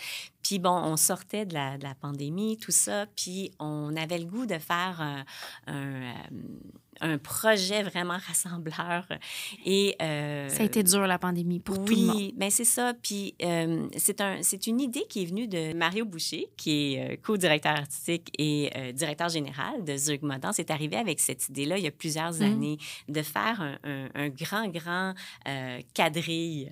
Puis 0.43 0.59
bon, 0.59 0.71
on 0.71 0.97
sortait 0.97 1.45
de 1.45 1.53
la, 1.53 1.77
de 1.77 1.83
la, 1.83 1.95
pandémie, 1.95 2.57
tout 2.57 2.71
ça. 2.71 3.05
Puis 3.15 3.51
on 3.59 3.95
avait 3.95 4.17
le 4.17 4.25
goût 4.25 4.45
de 4.45 4.57
faire 4.57 4.99
un, 4.99 5.23
un, 5.67 5.75
euh, 5.75 6.13
un 7.01 7.17
projet 7.17 7.83
vraiment 7.83 8.17
rassembleur. 8.27 9.07
Et, 9.65 9.95
euh, 10.01 10.49
ça 10.49 10.63
a 10.63 10.65
été 10.65 10.83
dur, 10.83 11.05
la 11.07 11.19
pandémie, 11.19 11.59
pour 11.59 11.83
tout 11.83 11.95
le 11.95 12.01
monde. 12.01 12.15
Oui, 12.15 12.33
bien 12.35 12.49
c'est 12.49 12.63
ça. 12.63 12.93
Puis 13.01 13.35
euh, 13.43 13.87
c'est 13.97 14.21
un, 14.21 14.39
une 14.67 14.81
idée 14.81 15.05
qui 15.09 15.23
est 15.23 15.25
venue 15.25 15.47
de 15.47 15.73
Mario 15.73 16.05
Boucher, 16.05 16.47
qui 16.57 16.95
est 16.95 17.13
euh, 17.13 17.17
co-directeur 17.21 17.73
artistique 17.73 18.31
et 18.37 18.71
directeur 18.93 19.29
général 19.29 19.83
de 19.83 19.95
Zurg 19.95 20.23
Modern. 20.23 20.53
C'est 20.53 20.71
arrivé 20.71 20.97
avec 20.97 21.19
cette 21.19 21.49
idée-là 21.49 21.77
il 21.77 21.83
y 21.83 21.87
a 21.87 21.91
plusieurs 21.91 22.33
mmh. 22.33 22.41
années 22.41 22.77
de 23.07 23.21
faire 23.21 23.61
un, 23.61 24.09
un, 24.13 24.29
grand, 24.29 24.67
grand 24.67 25.13
quadrille 25.93 26.71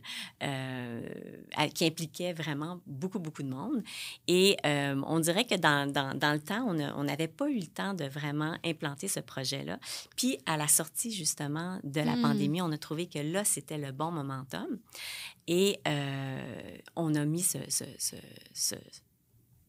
qui 1.74 1.86
impliquait 1.86 2.34
vraiment 2.34 2.80
beaucoup, 2.86 3.20
beaucoup 3.20 3.44
de 3.44 3.50
monde. 3.50 3.84
Et 4.28 4.58
on 4.64 5.20
dirait 5.20 5.46
que 5.46 5.56
dans, 5.56 5.92
dans, 5.92 6.18
dans 6.18 6.34
le 6.34 6.40
temps, 6.40 6.66
on 6.68 7.04
n'avait 7.04 7.28
pas 7.28 7.50
eu 7.50 7.60
le 7.60 7.68
temps 7.68 7.94
de 7.94 8.06
vraiment 8.06 8.56
implanter 8.64 9.08
ce 9.08 9.20
projet-là. 9.20 9.80
Puis, 10.16 10.38
à 10.46 10.58
la 10.58 10.68
sortie, 10.68 11.12
justement, 11.12 11.80
de 11.84 12.02
la 12.02 12.16
hmm. 12.16 12.22
pandémie, 12.22 12.62
on 12.62 12.72
a 12.72 12.78
trouvé 12.78 13.08
que 13.08 13.20
là, 13.20 13.44
c'était 13.44 13.78
le 13.78 13.92
bon 13.92 14.12
momentum. 14.12 14.80
Et 15.48 15.80
euh, 15.88 16.78
on 16.96 17.14
a 17.16 17.26
mis 17.26 17.44
ce, 17.44 17.58
ce, 17.70 17.86
ce, 18.54 18.76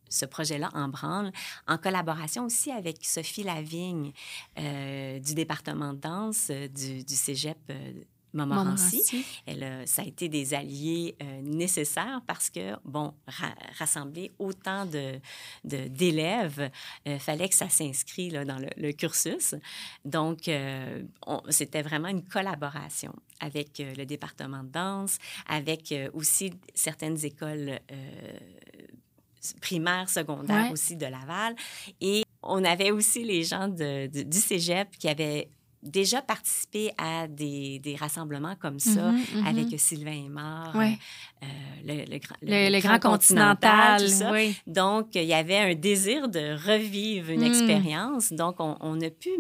ce 0.08 0.24
projet-là 0.24 0.70
en 0.74 0.88
branle, 0.88 1.32
en 1.66 1.78
collaboration 1.78 2.44
aussi 2.44 2.70
avec 2.70 3.04
Sophie 3.04 3.42
Lavigne 3.42 4.12
euh, 4.58 5.18
du 5.18 5.34
département 5.34 5.92
de 5.92 6.00
danse 6.00 6.48
euh, 6.50 6.68
du, 6.68 7.04
du 7.04 7.14
cégep 7.14 7.58
Montmorency. 8.36 9.24
Elle 9.46 9.82
ça 9.86 10.02
a 10.02 10.04
été 10.04 10.28
des 10.28 10.54
alliés 10.54 11.16
euh, 11.22 11.40
nécessaires 11.42 12.20
parce 12.26 12.50
que, 12.50 12.76
bon, 12.84 13.14
rassembler 13.78 14.32
autant 14.38 14.86
de, 14.86 15.20
d'élèves, 15.64 16.70
il 17.04 17.12
euh, 17.12 17.18
fallait 17.18 17.48
que 17.48 17.54
ça 17.54 17.68
s'inscrit 17.68 18.28
dans 18.28 18.58
le, 18.76 18.92
cursus. 18.92 19.54
Donc, 20.04 20.48
euh, 20.48 21.02
c'était 21.50 21.82
vraiment 21.82 22.08
une 22.08 22.22
collaboration 22.22 23.14
avec 23.40 23.78
le 23.78 24.04
département 24.04 24.62
de 24.62 24.68
danse, 24.68 25.18
avec 25.46 25.94
aussi 26.14 26.52
certaines 26.74 27.22
écoles 27.24 27.78
primaires, 29.60 30.08
secondaires 30.08 30.72
aussi 30.72 30.96
de 30.96 31.06
Laval. 31.06 31.54
Et 32.00 32.22
on 32.42 32.64
avait 32.64 32.90
aussi 32.90 33.24
les 33.24 33.42
gens 33.42 33.68
de, 33.68 34.06
du 34.06 34.38
cégep 34.38 34.88
qui 34.98 35.08
avaient 35.08 35.50
déjà 35.86 36.22
participé 36.22 36.92
à 36.98 37.26
des, 37.26 37.78
des 37.78 37.96
rassemblements 37.96 38.56
comme 38.56 38.78
ça 38.78 39.12
mm-hmm. 39.12 39.46
avec 39.46 39.80
Sylvain 39.80 40.24
Aymar, 40.26 40.76
euh, 40.76 40.86
le, 41.84 42.04
le, 42.10 42.80
Grand, 42.80 42.98
Continental. 42.98 44.02
Donc, 44.66 45.14
il 45.14 45.24
y 45.24 45.34
avait 45.34 45.58
un 45.58 45.74
désir 45.74 46.28
de 46.28 46.54
revivre 46.66 47.30
une 47.30 47.40
mm. 47.40 47.46
expérience. 47.46 48.32
Donc, 48.32 48.56
on, 48.58 48.76
on, 48.80 49.00
a 49.00 49.10
pu 49.10 49.30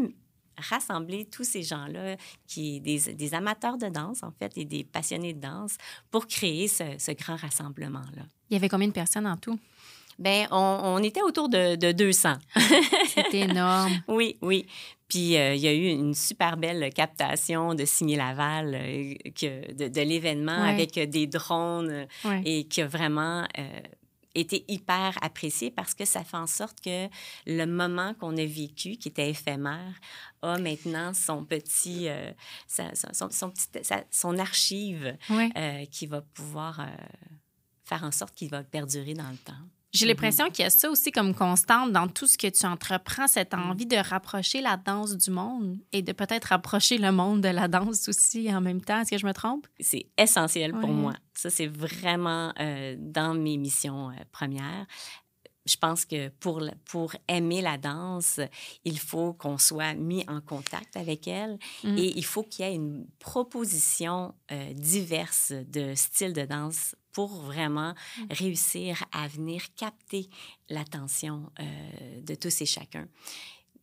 rassembler 0.56 1.26
tous 1.26 1.44
ces 1.44 1.62
gens-là, 1.62 2.16
qui 2.46 2.80
des, 2.80 3.14
des, 3.14 3.34
amateurs 3.34 3.76
de 3.76 3.88
danse, 3.88 4.22
en 4.22 4.32
fait, 4.38 4.52
et 4.56 4.64
des 4.64 4.84
passionnés 4.84 5.34
de 5.34 5.40
danse, 5.40 5.76
pour 6.10 6.26
créer 6.26 6.68
ce, 6.68 6.84
ce 6.98 7.12
grand 7.12 7.36
rassemblement-là. 7.36 8.22
Il 8.50 8.54
y 8.54 8.56
avait 8.56 8.68
combien 8.68 8.88
de 8.88 8.92
personnes 8.92 9.26
en 9.26 9.36
tout? 9.36 9.58
Bien, 10.18 10.48
on, 10.50 10.80
on, 10.82 10.98
était 11.02 11.20
autour 11.20 11.48
de, 11.50 11.76
de 11.76 11.92
200. 11.92 12.34
C'est 13.14 13.34
énorme. 13.34 13.92
oui, 14.08 14.38
oui. 14.40 14.66
Puis 15.08 15.36
euh, 15.36 15.54
il 15.54 15.60
y 15.60 15.68
a 15.68 15.72
eu 15.72 15.86
une 15.88 16.14
super 16.14 16.56
belle 16.56 16.92
captation 16.92 17.74
de 17.74 17.84
Signé 17.84 18.16
Laval 18.16 18.74
euh, 18.74 19.14
que, 19.34 19.72
de, 19.72 19.88
de 19.88 20.00
l'événement 20.00 20.62
Ouais. 20.62 20.70
avec 20.70 20.98
des 21.10 21.26
drones 21.26 21.90
euh, 21.90 22.06
Ouais. 22.24 22.42
et 22.44 22.64
qui 22.64 22.82
a 22.82 22.86
vraiment 22.88 23.46
euh, 23.58 23.80
été 24.34 24.64
hyper 24.68 25.16
apprécié 25.22 25.70
parce 25.70 25.94
que 25.94 26.04
ça 26.04 26.22
fait 26.24 26.36
en 26.36 26.46
sorte 26.46 26.80
que 26.80 27.06
le 27.46 27.64
moment 27.66 28.14
qu'on 28.14 28.36
a 28.36 28.44
vécu, 28.44 28.96
qui 28.96 29.08
était 29.08 29.30
éphémère, 29.30 29.94
a 30.42 30.58
maintenant 30.58 31.14
son 31.14 31.44
petit, 31.44 32.08
euh, 32.08 32.32
sa- 32.66 32.94
son, 32.94 33.08
son- 33.12 33.30
son 33.30 33.50
petit- 33.50 33.82
sa- 33.84 34.04
son 34.10 34.38
archive 34.38 35.16
Ouais. 35.30 35.50
euh, 35.56 35.84
qui 35.86 36.06
va 36.06 36.20
pouvoir 36.20 36.80
euh, 36.80 36.84
faire 37.84 38.02
en 38.04 38.10
sorte 38.10 38.34
qu'il 38.34 38.50
va 38.50 38.62
perdurer 38.64 39.14
dans 39.14 39.30
le 39.30 39.36
temps. 39.38 39.52
J'ai 39.96 40.04
Mhm. 40.04 40.10
l'impression 40.10 40.50
qu'il 40.50 40.62
y 40.62 40.66
a 40.66 40.70
ça 40.70 40.90
aussi 40.90 41.10
comme 41.10 41.34
constante 41.34 41.92
dans 41.92 42.06
tout 42.08 42.26
ce 42.26 42.36
que 42.38 42.46
tu 42.48 42.66
entreprends, 42.66 43.26
cette 43.26 43.54
Mm. 43.54 43.70
envie 43.70 43.86
de 43.86 43.96
rapprocher 43.96 44.60
la 44.60 44.76
danse 44.76 45.16
du 45.16 45.30
monde 45.30 45.78
et 45.92 46.02
de 46.02 46.12
peut-être 46.12 46.46
rapprocher 46.46 46.98
le 46.98 47.12
monde 47.12 47.40
de 47.40 47.48
la 47.48 47.68
danse 47.68 48.08
aussi 48.08 48.54
en 48.54 48.60
même 48.60 48.80
temps. 48.80 49.00
Est-ce 49.00 49.10
que 49.10 49.18
je 49.18 49.26
me 49.26 49.32
trompe? 49.32 49.66
c'est 49.80 50.06
essentiel 50.18 50.72
pour 50.72 50.88
moi. 50.90 51.14
Ça, 51.34 51.50
c'est 51.50 51.66
vraiment 51.66 52.52
euh, 52.60 52.96
dans 52.98 53.34
mes 53.34 53.56
missions 53.58 54.10
euh, 54.10 54.14
premières. 54.32 54.86
Je 55.66 55.76
pense 55.76 56.04
que 56.04 56.28
pour, 56.28 56.62
pour 56.84 57.12
aimer 57.28 57.60
la 57.60 57.76
danse, 57.76 58.40
il 58.84 58.98
faut 58.98 59.32
qu'on 59.34 59.58
soit 59.58 59.94
mis 59.94 60.24
en 60.28 60.40
contact 60.40 60.96
avec 60.96 61.26
elle 61.26 61.58
Mm. 61.82 61.98
et 61.98 62.12
il 62.16 62.24
faut 62.24 62.42
qu'il 62.44 62.64
y 62.64 62.68
ait 62.68 62.74
une 62.74 63.06
proposition 63.18 64.34
euh, 64.52 64.72
diverse 64.74 65.52
de 65.52 65.94
styles 65.94 66.32
de 66.32 66.44
danse 66.44 66.94
pour 67.12 67.28
vraiment 67.42 67.94
Mm. 68.18 68.26
réussir 68.30 69.04
à 69.12 69.26
venir 69.28 69.62
capter 69.74 70.28
l'attention 70.68 71.50
euh, 71.60 72.20
de 72.22 72.34
tous 72.34 72.60
et 72.60 72.66
chacun. 72.66 73.08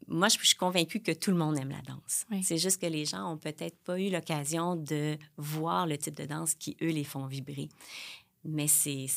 Moi, 0.07 0.27
je 0.27 0.37
suis 0.37 0.55
convaincue 0.57 0.99
que 0.99 1.13
tout 1.13 1.31
le 1.31 1.37
monde 1.37 1.57
aime 1.57 1.69
la 1.69 1.81
danse. 1.81 2.25
Oui. 2.29 2.43
C'est 2.43 2.57
juste 2.57 2.79
que 2.81 2.85
les 2.87 3.05
gens 3.05 3.31
ont 3.33 3.37
peut-être 3.37 3.77
pas 3.83 3.97
eu 3.99 4.09
l'occasion 4.09 4.75
de 4.75 5.17
voir 5.37 5.87
le 5.87 5.97
type 5.97 6.15
de 6.15 6.25
danse 6.25 6.55
qui, 6.55 6.75
eux, 6.81 6.89
les 6.91 7.05
font 7.05 7.25
vibrer. 7.25 7.69
Mais 8.43 8.67
c'est... 8.67 9.07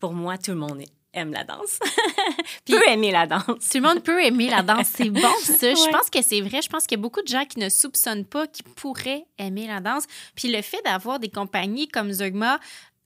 Pour 0.00 0.14
moi, 0.14 0.36
tout 0.38 0.50
le 0.50 0.56
monde 0.56 0.82
aime 1.12 1.32
la 1.32 1.44
danse. 1.44 1.78
Peut 2.66 2.82
aimer 2.88 3.10
la 3.10 3.26
danse. 3.26 3.44
Tout 3.46 3.78
le 3.78 3.80
monde 3.80 4.02
peut 4.02 4.22
aimer 4.22 4.48
la 4.48 4.62
danse. 4.62 4.88
C'est 4.94 5.10
bon, 5.10 5.20
ça. 5.42 5.74
Je 5.74 5.90
pense 5.90 6.10
que 6.10 6.22
c'est 6.22 6.40
vrai. 6.40 6.62
Je 6.62 6.68
pense 6.68 6.86
qu'il 6.86 6.98
y 6.98 7.00
a 7.00 7.02
beaucoup 7.02 7.22
de 7.22 7.28
gens 7.28 7.44
qui 7.44 7.58
ne 7.58 7.68
soupçonnent 7.68 8.24
pas 8.24 8.46
qu'ils 8.46 8.64
pourraient 8.64 9.24
aimer 9.38 9.66
la 9.66 9.80
danse. 9.80 10.04
Puis 10.34 10.52
le 10.52 10.62
fait 10.62 10.80
d'avoir 10.84 11.18
des 11.18 11.30
compagnies 11.30 11.88
comme 11.88 12.12
Zogma 12.12 12.60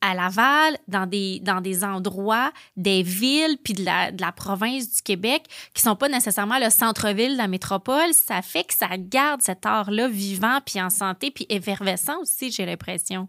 à 0.05 0.15
Laval, 0.15 0.77
dans 0.87 1.07
des, 1.07 1.41
dans 1.41 1.63
des 1.63 1.83
endroits, 1.83 2.53
des 2.77 3.03
villes, 3.03 3.57
puis 3.65 3.73
de 3.73 3.85
la, 3.85 4.13
de 4.13 4.21
la 4.21 4.33
province 4.33 4.97
du 4.97 5.03
Québec, 5.03 5.45
qui 5.73 5.81
sont 5.81 5.97
pas 5.97 6.11
nécessairement 6.11 6.59
le 6.59 6.69
centre-ville 6.69 7.33
de 7.33 7.39
la 7.39 7.49
métropole, 7.49 8.13
ça 8.13 8.43
fait 8.43 8.65
que 8.65 8.75
ça 8.75 8.89
garde 8.99 9.41
cet 9.41 9.65
art-là 9.65 10.09
vivant, 10.09 10.59
puis 10.65 10.79
en 10.81 10.91
santé, 10.91 11.31
puis 11.31 11.47
effervescent 11.49 12.21
aussi, 12.21 12.51
j'ai 12.51 12.67
l'impression. 12.67 13.29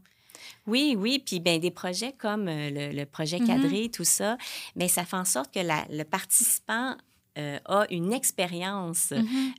Oui, 0.68 0.96
oui, 0.98 1.22
puis 1.26 1.40
ben 1.40 1.60
des 1.60 1.72
projets 1.72 2.14
comme 2.14 2.48
euh, 2.48 2.70
le, 2.70 2.92
le 2.96 3.06
projet 3.06 3.40
Mhm. 3.40 3.48
cadré, 3.48 3.90
tout 3.90 4.04
ça, 4.04 4.38
mais 4.76 4.88
ça 4.88 5.06
fait 5.06 5.18
en 5.18 5.26
sorte 5.26 5.54
que 5.54 5.60
la- 5.60 5.86
le 5.90 6.04
participant 6.04 6.96
euh, 7.38 7.60
a 7.66 7.86
une 7.92 8.14
expérience 8.14 9.14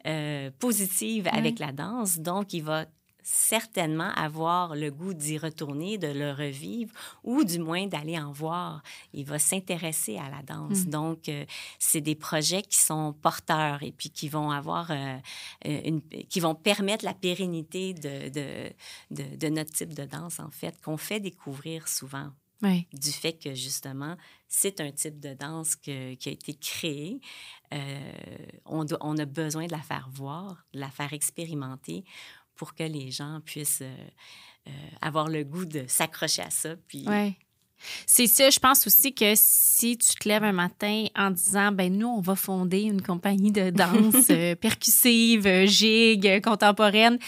euh, 0.07 0.51
positive 0.59 1.29
avec 1.31 1.59
la 1.59 1.73
danse, 1.73 2.19
donc 2.19 2.53
il 2.55 2.63
va 2.63 2.87
certainement 3.29 4.11
avoir 4.15 4.77
le 4.77 4.91
goût 4.91 5.13
d'y 5.13 5.37
retourner, 5.37 5.99
de 5.99 6.07
le 6.07 6.31
revivre 6.31 6.93
ou 7.25 7.43
du 7.43 7.59
moins 7.59 7.87
d'aller 7.89 8.17
en 8.19 8.31
voir. 8.31 8.83
Il 9.13 9.25
va 9.27 9.41
s'intéresser 9.41 10.17
à 10.17 10.31
la 10.31 10.43
danse. 10.43 10.87
Mm. 10.87 10.91
Donc, 10.91 11.29
euh, 11.29 11.45
c'est 11.81 12.01
des 12.01 12.15
projets 12.15 12.63
qui 12.63 12.79
sont 12.79 13.13
porteurs 13.21 13.83
et 13.83 13.91
puis 13.91 14.11
qui 14.11 14.29
vont 14.29 14.51
avoir 14.53 14.93
euh, 14.93 15.17
euh, 15.67 15.81
une, 15.85 16.03
qui 16.03 16.39
vont 16.39 16.55
permettre 16.55 17.05
la 17.05 17.15
pérennité 17.15 17.95
de, 17.95 18.29
de, 18.29 18.73
de, 19.11 19.37
de 19.37 19.49
notre 19.49 19.73
type 19.73 19.93
de 19.95 20.05
danse, 20.05 20.39
en 20.39 20.51
fait, 20.51 20.81
qu'on 20.83 20.97
fait 20.97 21.19
découvrir 21.19 21.89
souvent 21.89 22.31
Oui. 22.63 22.87
du 22.93 23.11
fait 23.11 23.33
que 23.33 23.55
justement, 23.55 24.17
c'est 24.49 24.81
un 24.81 24.93
type 24.93 25.19
de 25.19 25.35
danse 25.35 25.75
que- 25.75 26.15
qui 26.15 26.29
a 26.29 26.33
été 26.33 26.55
créé. 26.55 27.21
Euh, 27.75 28.13
on, 28.65 28.85
doit- 28.85 28.99
on 29.01 29.19
a 29.19 29.25
besoin 29.25 29.67
de 29.67 29.73
la 29.73 29.83
faire 29.83 30.09
voir, 30.13 30.65
de 30.73 30.79
la 30.79 30.89
faire 30.89 31.13
expérimenter 31.13 32.05
pour 32.57 32.75
que 32.75 32.83
les 32.83 33.11
gens 33.11 33.41
puissent 33.45 33.83
euh, 33.83 34.09
euh, 34.69 34.71
avoir 35.01 35.29
le 35.29 35.45
goût 35.45 35.65
de 35.65 35.85
s'accrocher 35.87 36.43
à 36.43 36.51
ça. 36.51 36.75
Puis, 36.89 37.07
Ouais. 37.07 37.37
C'est 38.07 38.27
ça, 38.27 38.51
je 38.51 38.59
pense 38.59 38.87
aussi 38.87 39.15
que 39.15 39.33
si 39.37 39.99
tu 39.99 40.15
te 40.15 40.29
lèves 40.29 40.45
un 40.45 40.53
matin 40.53 41.07
en 41.15 41.31
disant, 41.31 41.73
ben 41.73 41.93
nous, 41.93 42.09
on 42.09 42.21
va 42.21 42.35
fonder 42.35 42.83
une 42.83 43.03
compagnie 43.03 43.53
de 43.53 43.71
danse 43.71 44.27
euh, 44.31 44.55
percussive, 44.55 45.47
euh, 45.47 45.67
gigue, 45.67 46.43
contemporaine, 46.43 47.19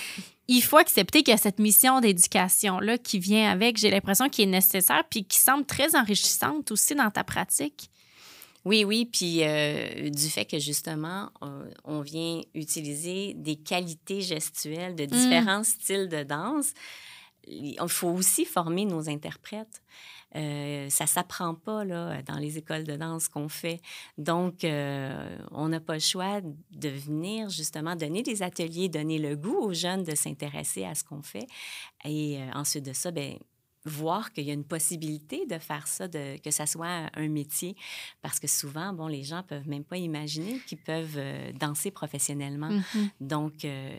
il 0.48 0.62
faut 0.62 0.78
accepter 0.78 1.22
qu'il 1.22 1.32
y 1.32 1.34
a 1.34 1.38
cette 1.38 1.58
mission 1.58 2.00
d'éducation-là 2.00 2.96
qui 2.96 3.18
vient 3.18 3.50
avec, 3.50 3.76
j'ai 3.76 3.90
l'impression, 3.90 4.28
qui 4.30 4.42
est 4.42 4.46
nécessaire, 4.46 5.04
puis 5.10 5.24
qui 5.24 5.38
semble 5.38 5.66
très 5.66 5.94
enrichissante 5.94 6.72
aussi 6.72 6.94
dans 6.94 7.10
ta 7.10 7.22
pratique. 7.22 7.90
Oui, 8.64 8.84
oui, 8.84 9.06
puis 9.06 9.42
euh, 9.42 10.10
du 10.10 10.28
fait 10.28 10.44
que 10.44 10.58
justement, 10.58 11.30
euh, 11.42 11.70
on 11.84 12.00
vient 12.00 12.40
utiliser 12.54 13.34
des 13.34 13.56
qualités 13.56 14.20
gestuelles 14.20 14.94
de 14.94 15.04
différents 15.04 15.64
styles 15.64 16.08
de 16.08 16.22
danse, 16.22 16.72
il 17.46 17.76
faut 17.88 18.08
aussi 18.08 18.44
former 18.44 18.84
nos 18.84 19.08
interprètes. 19.08 19.82
Euh, 20.36 20.90
ça 20.90 21.06
s'apprend 21.06 21.54
pas 21.54 21.84
là 21.84 22.22
dans 22.22 22.36
les 22.36 22.58
écoles 22.58 22.84
de 22.84 22.96
danse 22.96 23.28
qu'on 23.28 23.48
fait. 23.48 23.80
Donc, 24.18 24.62
euh, 24.62 25.38
on 25.52 25.68
n'a 25.68 25.80
pas 25.80 25.94
le 25.94 26.00
choix 26.00 26.40
de 26.42 26.88
venir 26.88 27.48
justement 27.48 27.96
donner 27.96 28.22
des 28.22 28.42
ateliers, 28.42 28.88
donner 28.88 29.18
le 29.18 29.36
goût 29.36 29.56
aux 29.56 29.72
jeunes 29.72 30.04
de 30.04 30.14
s'intéresser 30.14 30.84
à 30.84 30.94
ce 30.94 31.02
qu'on 31.02 31.22
fait. 31.22 31.46
Et 32.04 32.38
euh, 32.38 32.50
ensuite 32.54 32.84
de 32.84 32.92
ça, 32.92 33.10
ben 33.10 33.38
voir 33.88 34.32
qu'il 34.32 34.44
y 34.44 34.50
a 34.50 34.54
une 34.54 34.64
possibilité 34.64 35.46
de 35.46 35.58
faire 35.58 35.86
ça, 35.86 36.06
de, 36.08 36.38
que 36.38 36.50
ça 36.50 36.66
soit 36.66 37.10
un 37.14 37.28
métier. 37.28 37.74
Parce 38.22 38.38
que 38.38 38.46
souvent, 38.46 38.92
bon, 38.92 39.06
les 39.08 39.24
gens 39.24 39.42
peuvent 39.42 39.68
même 39.68 39.84
pas 39.84 39.96
imaginer 39.96 40.60
qu'ils 40.66 40.78
peuvent 40.78 41.16
euh, 41.16 41.52
danser 41.52 41.90
professionnellement. 41.90 42.70
Mhm. 42.70 43.10
Donc, 43.20 43.64
euh, 43.64 43.90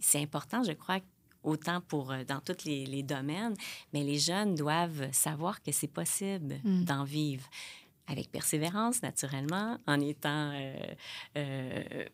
c'est 0.00 0.22
important, 0.22 0.62
je 0.62 0.72
crois, 0.72 1.00
autant 1.42 1.80
pour 1.80 2.10
euh, 2.12 2.24
dans 2.24 2.40
tous 2.40 2.64
les, 2.64 2.86
les 2.86 3.02
domaines, 3.02 3.54
mais 3.92 4.02
les 4.02 4.18
jeunes 4.18 4.54
doivent 4.54 5.10
savoir 5.12 5.62
que 5.62 5.72
c'est 5.72 5.86
possible 5.92 6.56
Mm. 6.64 6.84
d'en 6.84 7.04
vivre 7.04 7.44
avec 8.08 8.30
persévérance, 8.30 9.02
naturellement, 9.02 9.78
en 9.86 10.00
étant 10.00 10.52
euh, 10.54 10.74
euh, 11.36 12.04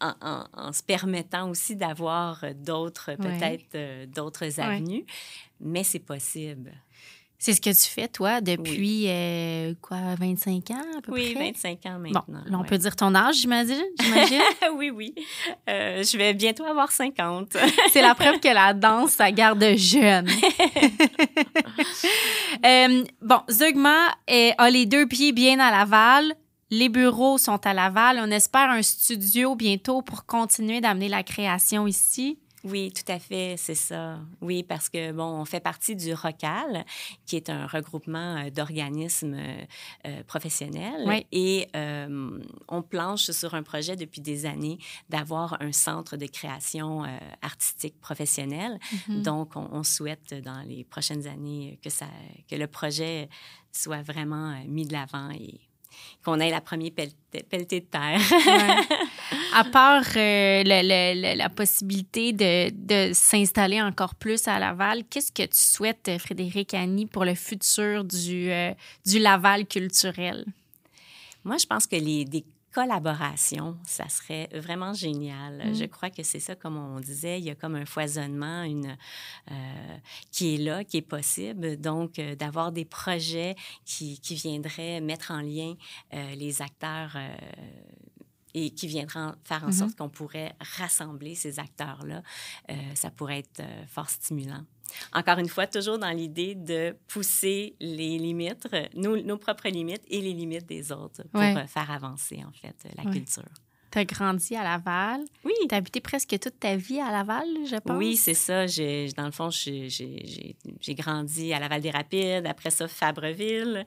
en, 0.00 0.14
en- 0.20 0.44
en 0.52 0.72
se 0.72 0.82
permettant 0.82 1.48
aussi 1.50 1.76
d'avoir 1.76 2.44
d'autres, 2.54 3.10
Ouais. 3.10 3.16
peut-être 3.16 3.74
euh, 3.74 4.06
d'autres 4.06 4.60
avenues, 4.60 5.04
mais 5.60 5.84
c'est 5.84 5.98
possible. 5.98 6.72
C'est 7.42 7.54
ce 7.54 7.60
que 7.62 7.70
tu 7.70 7.88
fais, 7.90 8.06
toi, 8.06 8.42
depuis, 8.42 9.06
euh, 9.08 9.72
quoi, 9.80 9.96
25 10.18 10.72
ans 10.72 10.84
à 10.98 11.00
peu 11.00 11.10
Oui, 11.10 11.32
près? 11.34 11.52
25 11.52 11.86
ans 11.86 11.94
Bon, 11.94 12.00
maintenant. 12.00 12.42
là, 12.44 12.58
on 12.58 12.60
ouais. 12.60 12.66
peut 12.66 12.76
dire 12.76 12.94
ton 12.94 13.14
âge, 13.14 13.36
j'imagine. 13.36 13.82
oui, 14.76 14.90
oui. 14.90 15.14
Euh, 15.66 16.02
je 16.02 16.18
vais 16.18 16.34
bientôt 16.34 16.64
avoir 16.66 16.92
50. 16.92 17.56
C'est 17.94 18.02
la 18.02 18.14
preuve 18.14 18.40
que 18.40 18.48
la 18.52 18.74
danse, 18.74 19.12
ça 19.12 19.32
garde 19.32 19.64
jeune. 19.76 20.28
Euh, 22.66 23.04
bon, 23.22 23.40
Zugma 23.50 24.08
a 24.58 24.70
les 24.70 24.84
deux 24.86 25.06
pieds 25.06 25.32
bien 25.32 25.58
à 25.60 25.70
Laval. 25.70 26.34
Les 26.70 26.88
bureaux 26.88 27.36
sont 27.36 27.66
à 27.66 27.74
Laval. 27.74 28.20
On 28.22 28.30
espère 28.30 28.70
un 28.70 28.82
studio 28.82 29.56
bientôt 29.56 30.02
pour 30.02 30.24
continuer 30.24 30.80
d'amener 30.80 31.08
la 31.08 31.22
création 31.22 31.86
ici. 31.86 32.38
Oui, 32.62 32.92
tout 32.92 33.10
à 33.10 33.18
fait, 33.18 33.54
c'est 33.56 33.74
ça. 33.74 34.18
Oui, 34.42 34.62
parce 34.62 34.90
que, 34.90 35.12
bon, 35.12 35.24
on 35.24 35.46
fait 35.46 35.60
partie 35.60 35.96
du 35.96 36.12
ROCAL, 36.12 36.84
qui 37.24 37.36
est 37.36 37.48
un 37.48 37.66
regroupement 37.66 38.36
euh, 38.36 38.50
d'organismes 38.50 39.34
euh, 39.34 39.64
euh, 40.06 40.22
professionnels. 40.24 41.04
Oui. 41.06 41.26
Et 41.32 41.68
euh, 41.74 42.38
on 42.68 42.82
planche 42.82 43.30
sur 43.30 43.54
un 43.54 43.62
projet 43.62 43.96
depuis 43.96 44.20
des 44.20 44.44
années 44.44 44.78
d'avoir 45.08 45.56
un 45.62 45.72
centre 45.72 46.18
de 46.18 46.26
création 46.26 47.02
euh, 47.04 47.08
artistique 47.40 47.98
professionnelle. 47.98 48.78
Mhm. 49.08 49.22
Donc, 49.22 49.56
on, 49.56 49.66
on 49.72 49.82
souhaite 49.82 50.34
dans 50.44 50.60
les 50.60 50.84
prochaines 50.84 51.26
années 51.26 51.78
que, 51.82 51.88
ça, 51.88 52.08
que 52.48 52.56
le 52.56 52.66
projet 52.66 53.30
soit 53.72 54.02
vraiment 54.02 54.54
mis 54.68 54.84
de 54.86 54.92
l'avant 54.92 55.30
et 55.30 55.60
qu'on 56.24 56.38
ait 56.40 56.50
la 56.50 56.60
première 56.60 56.92
pelletée, 56.92 57.42
pelletée 57.48 57.80
de 57.80 57.86
terre. 57.86 58.20
Ouais. 58.46 58.96
À 59.54 59.64
part 59.64 60.04
euh, 60.16 60.62
le- 60.64 60.82
le- 60.82 61.20
le- 61.32 61.36
la 61.38 61.48
possibilité 61.48 62.32
de, 62.32 62.70
de 62.70 63.12
s'installer 63.12 63.80
encore 63.80 64.14
plus 64.14 64.46
à 64.48 64.58
Laval, 64.58 65.04
qu'est-ce 65.08 65.32
que 65.32 65.42
tu 65.42 65.58
souhaites, 65.58 66.08
euh, 66.08 66.18
Frédéric 66.18 66.74
Annie, 66.74 67.06
pour 67.06 67.24
le 67.24 67.34
futur 67.34 68.04
du, 68.04 68.50
euh, 68.50 68.72
du 69.06 69.18
Laval 69.18 69.66
culturel? 69.66 70.44
Moi, 71.44 71.56
je 71.58 71.66
pense 71.66 71.86
que 71.86 71.96
les, 71.96 72.24
des 72.24 72.44
collaborations, 72.72 73.76
ça 73.84 74.08
serait 74.08 74.48
vraiment 74.54 74.92
génial. 74.92 75.70
Mm. 75.70 75.74
Je 75.74 75.84
crois 75.86 76.10
que 76.10 76.22
c'est 76.22 76.40
ça, 76.40 76.54
comme 76.54 76.76
on 76.76 77.00
disait, 77.00 77.38
il 77.38 77.44
y 77.44 77.50
a 77.50 77.54
comme 77.54 77.74
un 77.74 77.86
foisonnement 77.86 78.62
une, 78.62 78.96
euh, 79.50 79.96
qui 80.30 80.54
est 80.54 80.58
là, 80.58 80.84
qui 80.84 80.98
est 80.98 81.02
possible. 81.02 81.76
Donc, 81.78 82.18
euh, 82.18 82.34
d'avoir 82.34 82.72
des 82.72 82.84
projets 82.84 83.54
qui, 83.84 84.20
qui 84.20 84.34
viendraient 84.34 85.00
mettre 85.00 85.30
en 85.32 85.40
lien 85.40 85.74
euh, 86.14 86.34
les 86.34 86.62
acteurs. 86.62 87.16
et 88.52 88.70
qui 88.70 88.88
viendra 88.88 89.36
faire 89.44 89.62
en 89.62 89.66
Mhm. 89.68 89.72
sorte 89.72 89.94
qu'on 89.96 90.08
pourrait 90.08 90.56
rassembler 90.78 91.36
ces 91.36 91.60
acteurs-là. 91.60 92.20
Euh, 92.68 92.74
ça 92.96 93.08
pourrait 93.12 93.38
être 93.38 93.62
fort 93.86 94.10
stimulant. 94.10 94.64
Encore 95.12 95.38
une 95.38 95.48
fois, 95.48 95.66
toujours 95.66 95.98
dans 95.98 96.10
l'idée 96.10 96.54
de 96.54 96.96
pousser 97.08 97.76
les 97.80 98.18
limites, 98.18 98.66
euh, 98.72 98.84
nos, 98.94 99.16
nos 99.22 99.38
propres 99.38 99.68
limites 99.68 100.02
et 100.08 100.20
les 100.20 100.32
limites 100.32 100.66
des 100.66 100.92
autres 100.92 101.22
pour 101.32 101.40
Ouais. 101.40 101.56
euh, 101.56 101.66
faire 101.66 101.90
avancer, 101.90 102.42
en 102.46 102.52
fait, 102.52 102.76
la 102.96 103.04
Ouais. 103.04 103.10
culture. 103.10 103.44
Tu 103.92 103.98
as 103.98 104.04
grandi 104.04 104.54
à 104.54 104.62
Laval. 104.62 105.20
Oui. 105.44 105.52
Tu 105.68 105.74
as 105.74 105.78
habité 105.78 106.00
presque 106.00 106.38
toute 106.38 106.60
ta 106.60 106.76
vie 106.76 107.00
à 107.00 107.10
Laval, 107.10 107.44
je 107.68 107.76
pense. 107.76 107.96
Oui, 107.96 108.14
c'est 108.16 108.34
ça. 108.34 108.66
J'ai- 108.66 109.08
Dans 109.16 109.24
le 109.26 109.32
fond, 109.32 109.50
j'ai- 109.50 109.88
j'ai 109.88 110.54
j'ai- 110.80 110.94
grandi 110.94 111.52
à 111.52 111.58
Laval-des-Rapides, 111.58 112.46
après 112.46 112.70
ça, 112.70 112.86
Fabreville. 112.88 113.84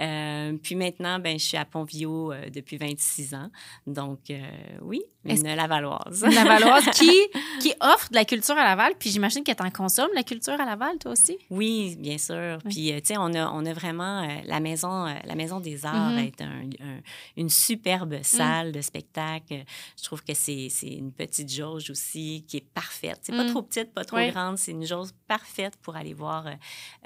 Euh, 0.00 0.52
puis 0.62 0.74
maintenant, 0.74 1.18
ben, 1.18 1.38
je 1.38 1.44
suis 1.44 1.56
à 1.56 1.64
Pontvio 1.64 2.32
euh, 2.32 2.50
depuis 2.50 2.76
26 2.76 3.34
ans. 3.34 3.48
Donc, 3.86 4.30
euh, 4.30 4.40
oui, 4.82 5.02
Est-ce- 5.24 5.40
une 5.42 5.54
Lavalloise. 5.54 6.24
Une 6.26 6.34
Lavalloise 6.34 6.90
qui, 6.90 7.10
qui 7.60 7.72
offre 7.80 8.10
de 8.10 8.14
la 8.16 8.24
culture 8.24 8.56
à 8.56 8.64
Laval. 8.64 8.92
Puis 8.98 9.10
j'imagine 9.10 9.42
que 9.42 9.52
tu 9.52 9.62
en 9.62 9.70
consommes, 9.70 10.10
la 10.14 10.22
culture 10.22 10.60
à 10.60 10.64
Laval, 10.66 10.98
toi 10.98 11.12
aussi? 11.12 11.38
Oui, 11.50 11.96
bien 11.98 12.18
sûr. 12.18 12.58
Oui. 12.66 12.70
Puis, 12.72 13.00
tu 13.02 13.14
sais, 13.14 13.16
on 13.18 13.32
a, 13.34 13.50
on 13.50 13.64
a 13.64 13.72
vraiment 13.72 14.26
la, 14.44 14.60
maison, 14.60 15.04
la 15.24 15.34
Maison 15.34 15.60
des 15.60 15.84
Arts 15.86 16.10
Mhm. 16.12 16.18
est 16.18 16.40
un- 16.42 16.46
un- 16.80 17.00
une 17.36 17.48
superbe 17.48 18.18
salle 18.22 18.72
de 18.72 18.80
spectacle. 18.82 19.45
Je 19.50 20.02
trouve 20.04 20.22
que 20.24 20.34
c'est 20.34 20.68
une 20.82 21.12
petite 21.12 21.52
jauge 21.52 21.90
aussi 21.90 22.44
qui 22.48 22.58
est 22.58 22.66
parfaite. 22.74 23.18
C'est 23.22 23.32
pas 23.32 23.44
Mm. 23.44 23.50
trop 23.50 23.62
petite, 23.62 23.92
pas 23.92 24.04
trop 24.04 24.16
Oui. 24.16 24.30
grande. 24.30 24.58
C'est 24.58 24.72
une 24.72 24.84
jauge 24.86 25.08
parfaite 25.28 25.76
pour 25.82 25.96
aller 25.96 26.14
voir 26.14 26.46
euh, 26.46 26.52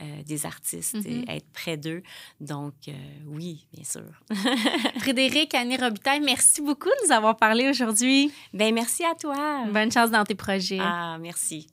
euh, 0.02 0.22
des 0.24 0.46
artistes 0.46 0.96
et 1.06 1.24
être 1.28 1.50
près 1.52 1.76
d'eux. 1.76 2.02
Donc, 2.40 2.74
euh, 2.88 2.92
oui, 3.26 3.66
bien 3.72 3.84
sûr. 3.84 4.02
Frédéric, 5.00 5.54
Annie 5.54 5.76
Robitaille, 5.76 6.20
merci 6.20 6.60
beaucoup 6.62 6.88
de 6.88 7.06
nous 7.06 7.12
avoir 7.12 7.36
parlé 7.36 7.68
aujourd'hui. 7.68 8.32
Ben 8.52 8.72
merci 8.74 9.04
à 9.04 9.14
toi. 9.14 9.64
Bonne 9.72 9.90
chance 9.92 10.10
dans 10.10 10.24
tes 10.24 10.34
projets. 10.34 10.78
Ah, 10.80 11.18
merci. 11.20 11.68